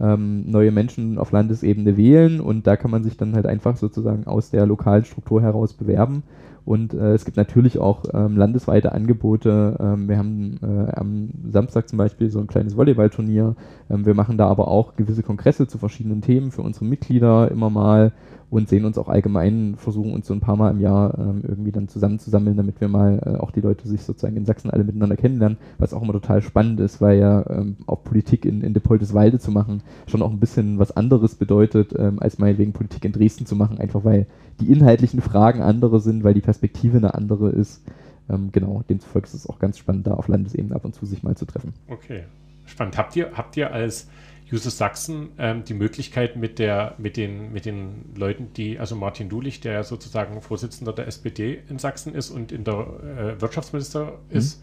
[0.00, 4.26] ähm, neue Menschen auf Landesebene wählen und da kann man sich dann halt einfach sozusagen
[4.26, 6.22] aus der lokalen Struktur heraus bewerben.
[6.68, 9.78] Und äh, es gibt natürlich auch ähm, landesweite Angebote.
[9.80, 13.56] Ähm, wir haben äh, am Samstag zum Beispiel so ein kleines Volleyballturnier.
[13.88, 17.70] Ähm, wir machen da aber auch gewisse Kongresse zu verschiedenen Themen für unsere Mitglieder immer
[17.70, 18.12] mal
[18.50, 21.72] und sehen uns auch allgemein, versuchen uns so ein paar Mal im Jahr ähm, irgendwie
[21.72, 25.16] dann zusammenzusammeln, damit wir mal äh, auch die Leute sich sozusagen in Sachsen alle miteinander
[25.16, 29.38] kennenlernen, was auch immer total spannend ist, weil ja ähm, auch Politik in, in Depoldeswalde
[29.38, 33.44] zu machen schon auch ein bisschen was anderes bedeutet, ähm, als meinetwegen Politik in Dresden
[33.44, 34.26] zu machen, einfach weil
[34.60, 37.82] die inhaltlichen Fragen andere sind, weil die Perspektive eine andere ist.
[38.30, 41.22] Ähm, genau, demzufolge ist es auch ganz spannend, da auf Landesebene ab und zu sich
[41.22, 41.74] mal zu treffen.
[41.88, 42.24] Okay,
[42.64, 42.96] spannend.
[42.96, 44.08] Habt ihr, habt ihr als
[44.50, 49.28] Jusos Sachsen ähm, die Möglichkeit mit der, mit den, mit den Leuten, die, also Martin
[49.28, 54.36] Dulich, der sozusagen Vorsitzender der SPD in Sachsen ist und in der äh, Wirtschaftsminister mhm.
[54.36, 54.62] ist,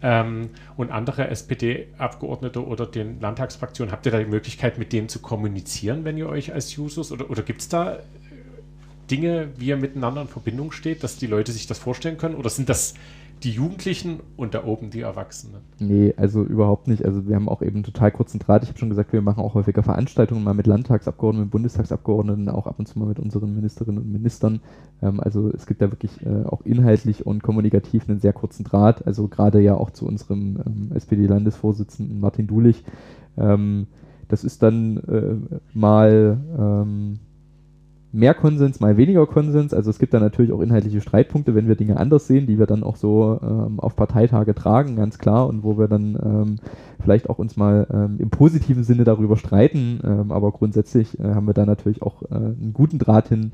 [0.00, 5.18] ähm, und andere SPD-Abgeordnete oder den Landtagsfraktionen, habt ihr da die Möglichkeit, mit denen zu
[5.18, 7.98] kommunizieren, wenn ihr euch als Jusos oder, oder gibt es da
[9.10, 12.34] Dinge, wie ihr miteinander in Verbindung steht, dass die Leute sich das vorstellen können?
[12.34, 12.94] Oder sind das
[13.42, 15.60] die Jugendlichen und da oben die Erwachsenen.
[15.78, 17.04] Nee, also überhaupt nicht.
[17.04, 18.62] Also wir haben auch eben total kurzen Draht.
[18.62, 22.66] Ich habe schon gesagt, wir machen auch häufiger Veranstaltungen mal mit Landtagsabgeordneten, mit Bundestagsabgeordneten, auch
[22.66, 24.60] ab und zu mal mit unseren Ministerinnen und Ministern.
[25.02, 29.06] Ähm, also es gibt da wirklich äh, auch inhaltlich und kommunikativ einen sehr kurzen Draht.
[29.06, 32.84] Also gerade ja auch zu unserem ähm, SPD-Landesvorsitzenden Martin Dulich.
[33.36, 33.86] Ähm,
[34.28, 37.18] das ist dann äh, mal ähm,
[38.12, 39.74] mehr Konsens, mal weniger Konsens.
[39.74, 42.66] Also es gibt da natürlich auch inhaltliche Streitpunkte, wenn wir Dinge anders sehen, die wir
[42.66, 46.56] dann auch so ähm, auf Parteitage tragen, ganz klar, und wo wir dann ähm,
[47.00, 50.00] vielleicht auch uns mal ähm, im positiven Sinne darüber streiten.
[50.02, 53.52] Ähm, aber grundsätzlich äh, haben wir da natürlich auch äh, einen guten Draht hin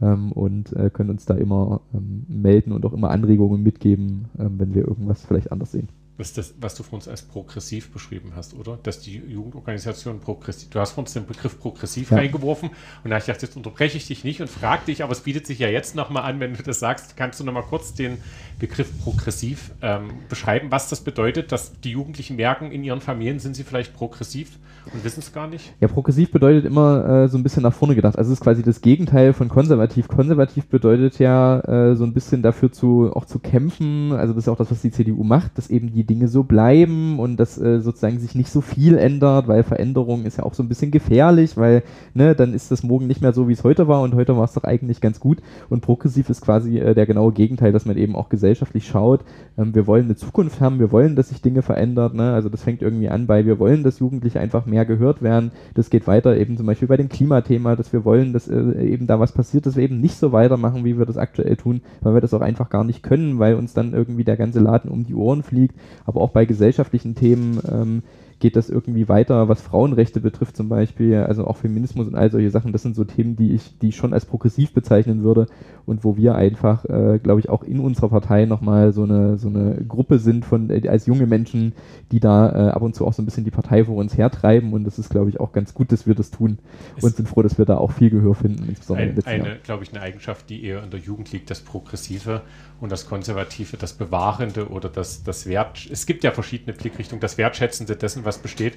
[0.00, 4.74] ähm, und äh, können uns da immer ähm, melden und auch immer Anregungen mitgeben, wenn
[4.74, 5.88] wir irgendwas vielleicht anders sehen.
[6.20, 8.78] Ist das, was du von uns als progressiv beschrieben hast, oder?
[8.82, 10.70] Dass die Jugendorganisation progressiv.
[10.70, 12.18] Du hast von uns den Begriff progressiv ja.
[12.18, 12.70] reingeworfen
[13.04, 15.46] und da ich dachte, jetzt unterbreche ich dich nicht und frage dich, aber es bietet
[15.46, 18.18] sich ja jetzt nochmal an, wenn du das sagst, kannst du nochmal kurz den
[18.60, 23.56] Begriff progressiv ähm, beschreiben, was das bedeutet, dass die Jugendlichen merken, in ihren Familien sind
[23.56, 24.58] sie vielleicht progressiv
[24.92, 25.72] und wissen es gar nicht?
[25.80, 28.16] Ja, progressiv bedeutet immer äh, so ein bisschen nach vorne gedacht.
[28.16, 30.08] Also es ist quasi das Gegenteil von konservativ.
[30.08, 34.12] Konservativ bedeutet ja äh, so ein bisschen dafür zu auch zu kämpfen.
[34.12, 37.18] Also das ist auch das, was die CDU macht, dass eben die Dinge so bleiben
[37.18, 40.62] und dass äh, sozusagen sich nicht so viel ändert, weil Veränderung ist ja auch so
[40.62, 41.82] ein bisschen gefährlich, weil
[42.14, 44.44] ne, dann ist das morgen nicht mehr so, wie es heute war und heute war
[44.44, 45.38] es doch eigentlich ganz gut.
[45.68, 49.24] Und progressiv ist quasi äh, der genaue Gegenteil, dass man eben auch gesellschaftlich schaut.
[49.58, 52.16] Ähm, wir wollen eine Zukunft haben, wir wollen, dass sich Dinge verändern.
[52.16, 52.32] Ne?
[52.32, 55.52] Also das fängt irgendwie an bei, wir wollen, dass Jugendliche einfach mehr gehört werden.
[55.74, 59.06] Das geht weiter eben zum Beispiel bei dem Klimathema, dass wir wollen, dass äh, eben
[59.06, 62.14] da was passiert, dass wir eben nicht so weitermachen, wie wir das aktuell tun, weil
[62.14, 65.04] wir das auch einfach gar nicht können, weil uns dann irgendwie der ganze Laden um
[65.04, 65.74] die Ohren fliegt.
[66.04, 68.02] Aber auch bei gesellschaftlichen Themen ähm,
[68.40, 72.50] geht das irgendwie weiter, was Frauenrechte betrifft zum Beispiel, also auch Feminismus und all solche
[72.50, 75.46] Sachen, das sind so Themen, die ich, die ich schon als progressiv bezeichnen würde
[75.86, 79.48] und wo wir einfach, äh, glaube ich, auch in unserer Partei nochmal so eine, so
[79.48, 81.74] eine Gruppe sind von, äh, als junge Menschen,
[82.10, 84.72] die da äh, ab und zu auch so ein bisschen die Partei vor uns hertreiben
[84.72, 86.58] und das ist, glaube ich, auch ganz gut, dass wir das tun
[86.96, 89.84] es und sind froh, dass wir da auch viel Gehör finden, insbesondere ein, Eine, glaube
[89.84, 92.40] ich, eine Eigenschaft, die eher in der Jugend liegt, das Progressive
[92.80, 95.86] und das Konservative, das Bewahrende oder das, das Wert.
[95.90, 98.74] Es gibt ja verschiedene Blickrichtungen, das Wertschätzende dessen, was besteht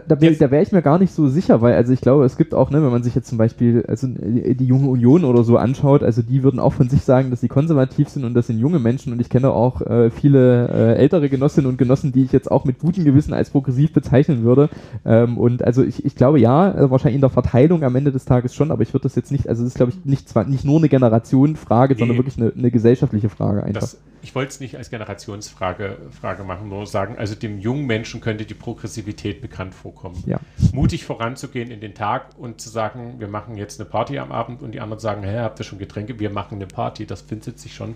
[0.00, 2.54] da, da, wäre ich mir gar nicht so sicher, weil also ich glaube, es gibt
[2.54, 5.56] auch, ne, wenn man sich jetzt zum Beispiel also die, die junge Union oder so
[5.56, 8.58] anschaut, also die würden auch von sich sagen, dass sie konservativ sind und das sind
[8.58, 12.32] junge Menschen und ich kenne auch äh, viele äh, ältere Genossinnen und Genossen, die ich
[12.32, 14.68] jetzt auch mit gutem Gewissen als progressiv bezeichnen würde.
[15.04, 18.24] Ähm, und also ich, ich glaube ja, also wahrscheinlich in der Verteilung am Ende des
[18.24, 20.44] Tages schon, aber ich würde das jetzt nicht, also es ist glaube ich nicht zwar
[20.44, 23.80] nicht nur eine Generationenfrage, nee, sondern wirklich eine, eine gesellschaftliche Frage einfach.
[23.80, 28.20] Das, ich wollte es nicht als Generationsfrage Frage machen, nur sagen, also dem jungen Menschen
[28.20, 30.24] könnte die Progressivität bekannt vorkommen.
[30.26, 30.40] Ja.
[30.72, 34.62] Mutig voranzugehen in den Tag und zu sagen, wir machen jetzt eine Party am Abend
[34.62, 36.18] und die anderen sagen, hä, habt ihr schon Getränke?
[36.18, 37.94] Wir machen eine Party, das findet sich schon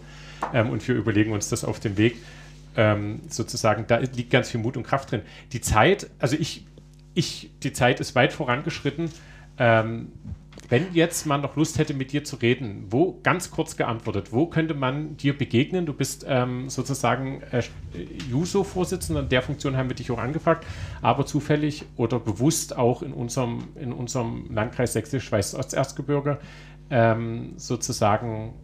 [0.53, 2.17] ähm, und wir überlegen uns das auf dem Weg.
[2.77, 5.23] Ähm, sozusagen, da liegt ganz viel Mut und Kraft drin.
[5.53, 6.67] Die Zeit, also ich,
[7.15, 9.11] ich, die Zeit ist weit vorangeschritten.
[9.57, 10.13] Ähm,
[10.69, 14.47] wenn jetzt man noch Lust hätte, mit dir zu reden, wo, ganz kurz geantwortet, wo
[14.47, 15.87] könnte man dir begegnen?
[15.87, 17.63] Du bist ähm, sozusagen äh,
[18.31, 20.67] Juso-Vorsitzender, in der Funktion haben wir dich auch angefragt,
[21.01, 26.39] aber zufällig oder bewusst auch in unserem, in unserem Landkreis Sächsisch-Schweiz-Osterzgebirge
[26.91, 28.55] ähm, sozusagen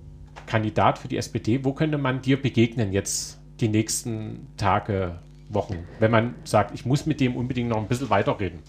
[0.46, 1.64] Kandidat für die SPD.
[1.64, 5.18] Wo könnte man dir begegnen jetzt die nächsten Tage,
[5.50, 8.60] Wochen, wenn man sagt, ich muss mit dem unbedingt noch ein bisschen weiterreden?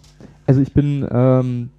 [0.46, 1.70] Also ich bin ähm,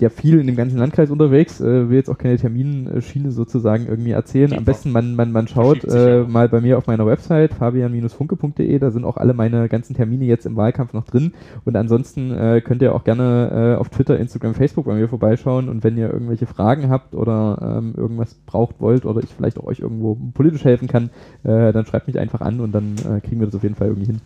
[0.00, 4.12] ja viel in dem ganzen Landkreis unterwegs, äh, will jetzt auch keine Terminschiene sozusagen irgendwie
[4.12, 4.52] erzählen.
[4.52, 8.90] Am besten man, man, man schaut äh, mal bei mir auf meiner Website fabian-funke.de, da
[8.90, 11.32] sind auch alle meine ganzen Termine jetzt im Wahlkampf noch drin
[11.64, 15.68] und ansonsten äh, könnt ihr auch gerne äh, auf Twitter, Instagram, Facebook bei mir vorbeischauen
[15.68, 19.64] und wenn ihr irgendwelche Fragen habt oder ähm, irgendwas braucht wollt oder ich vielleicht auch
[19.64, 21.10] euch irgendwo politisch helfen kann,
[21.44, 23.88] äh, dann schreibt mich einfach an und dann äh, kriegen wir das auf jeden Fall
[23.88, 24.20] irgendwie hin.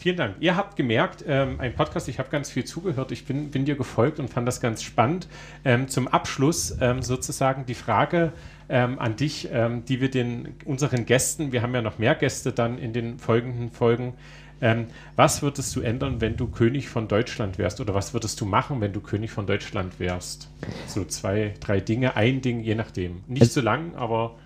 [0.00, 0.36] Vielen Dank.
[0.38, 3.74] Ihr habt gemerkt, ähm, ein Podcast, ich habe ganz viel zugehört, ich bin, bin dir
[3.74, 5.26] gefolgt und fand das ganz spannend.
[5.64, 8.32] Ähm, zum Abschluss ähm, sozusagen die Frage
[8.68, 12.52] ähm, an dich, ähm, die wir den unseren Gästen, wir haben ja noch mehr Gäste
[12.52, 14.14] dann in den folgenden Folgen,
[14.60, 14.86] ähm,
[15.16, 17.80] was würdest du ändern, wenn du König von Deutschland wärst?
[17.80, 20.48] Oder was würdest du machen, wenn du König von Deutschland wärst?
[20.86, 23.22] So zwei, drei Dinge, ein Ding, je nachdem.
[23.26, 24.36] Nicht es so lang, aber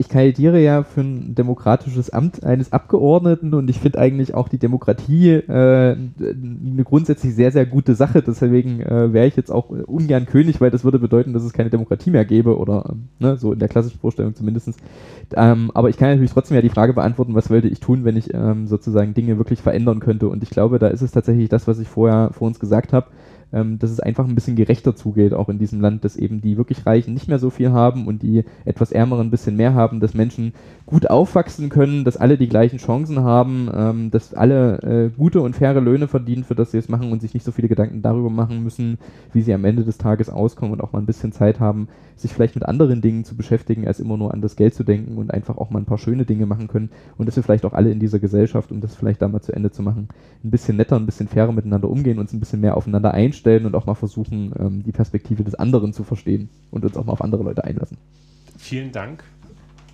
[0.00, 4.56] ich kandidiere ja für ein demokratisches Amt eines Abgeordneten und ich finde eigentlich auch die
[4.56, 8.22] Demokratie äh, eine grundsätzlich sehr, sehr gute Sache.
[8.22, 11.68] Deswegen äh, wäre ich jetzt auch ungern König, weil das würde bedeuten, dass es keine
[11.68, 14.70] Demokratie mehr gäbe oder ne, so in der klassischen Vorstellung zumindest.
[15.36, 18.16] Ähm, aber ich kann natürlich trotzdem ja die Frage beantworten, was wollte ich tun, wenn
[18.16, 20.28] ich ähm, sozusagen Dinge wirklich verändern könnte.
[20.28, 23.08] Und ich glaube, da ist es tatsächlich das, was ich vorher vor uns gesagt habe
[23.52, 26.56] ähm, dass es einfach ein bisschen gerechter zugeht, auch in diesem Land, dass eben die
[26.56, 30.00] wirklich Reichen nicht mehr so viel haben und die etwas Ärmeren ein bisschen mehr haben,
[30.00, 30.52] dass Menschen
[30.86, 35.56] gut aufwachsen können, dass alle die gleichen Chancen haben, ähm, dass alle äh, gute und
[35.56, 38.30] faire Löhne verdienen, für das sie es machen und sich nicht so viele Gedanken darüber
[38.30, 38.98] machen müssen,
[39.32, 42.32] wie sie am Ende des Tages auskommen und auch mal ein bisschen Zeit haben, sich
[42.32, 45.32] vielleicht mit anderen Dingen zu beschäftigen, als immer nur an das Geld zu denken und
[45.32, 47.90] einfach auch mal ein paar schöne Dinge machen können und dass wir vielleicht auch alle
[47.90, 50.08] in dieser Gesellschaft, um das vielleicht da mal zu Ende zu machen,
[50.44, 53.74] ein bisschen netter, ein bisschen fairer miteinander umgehen, uns ein bisschen mehr aufeinander einstellen und
[53.74, 57.22] auch mal versuchen, ähm, die Perspektive des anderen zu verstehen und uns auch mal auf
[57.22, 57.96] andere Leute einlassen.
[58.58, 59.24] Vielen Dank,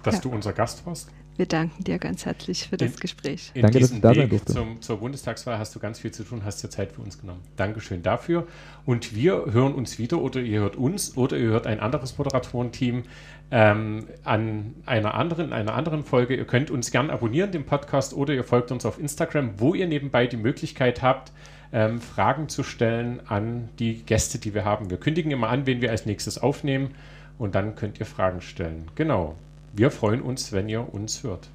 [0.03, 0.21] dass ja.
[0.23, 1.11] du unser Gast warst.
[1.37, 3.51] Wir danken dir ganz herzlich für das In- Gespräch.
[3.53, 4.55] In Danke, dass diesem ich da sein Weg durfte.
[4.55, 7.41] zum, zur Bundestagswahl hast du ganz viel zu tun, hast dir Zeit für uns genommen.
[7.57, 8.47] Dankeschön dafür.
[8.87, 13.03] Und wir hören uns wieder oder ihr hört uns oder ihr hört ein anderes Moderatorenteam
[13.51, 16.35] ähm, an einer anderen, einer anderen Folge.
[16.35, 19.87] Ihr könnt uns gern abonnieren, den Podcast, oder ihr folgt uns auf Instagram, wo ihr
[19.87, 21.33] nebenbei die Möglichkeit habt,
[21.73, 24.91] ähm, Fragen zu stellen an die Gäste, die wir haben.
[24.91, 26.95] Wir kündigen immer an, wen wir als nächstes aufnehmen
[27.39, 28.89] und dann könnt ihr Fragen stellen.
[28.95, 29.37] Genau.
[29.73, 31.49] Wir freuen uns, wenn ihr uns hört.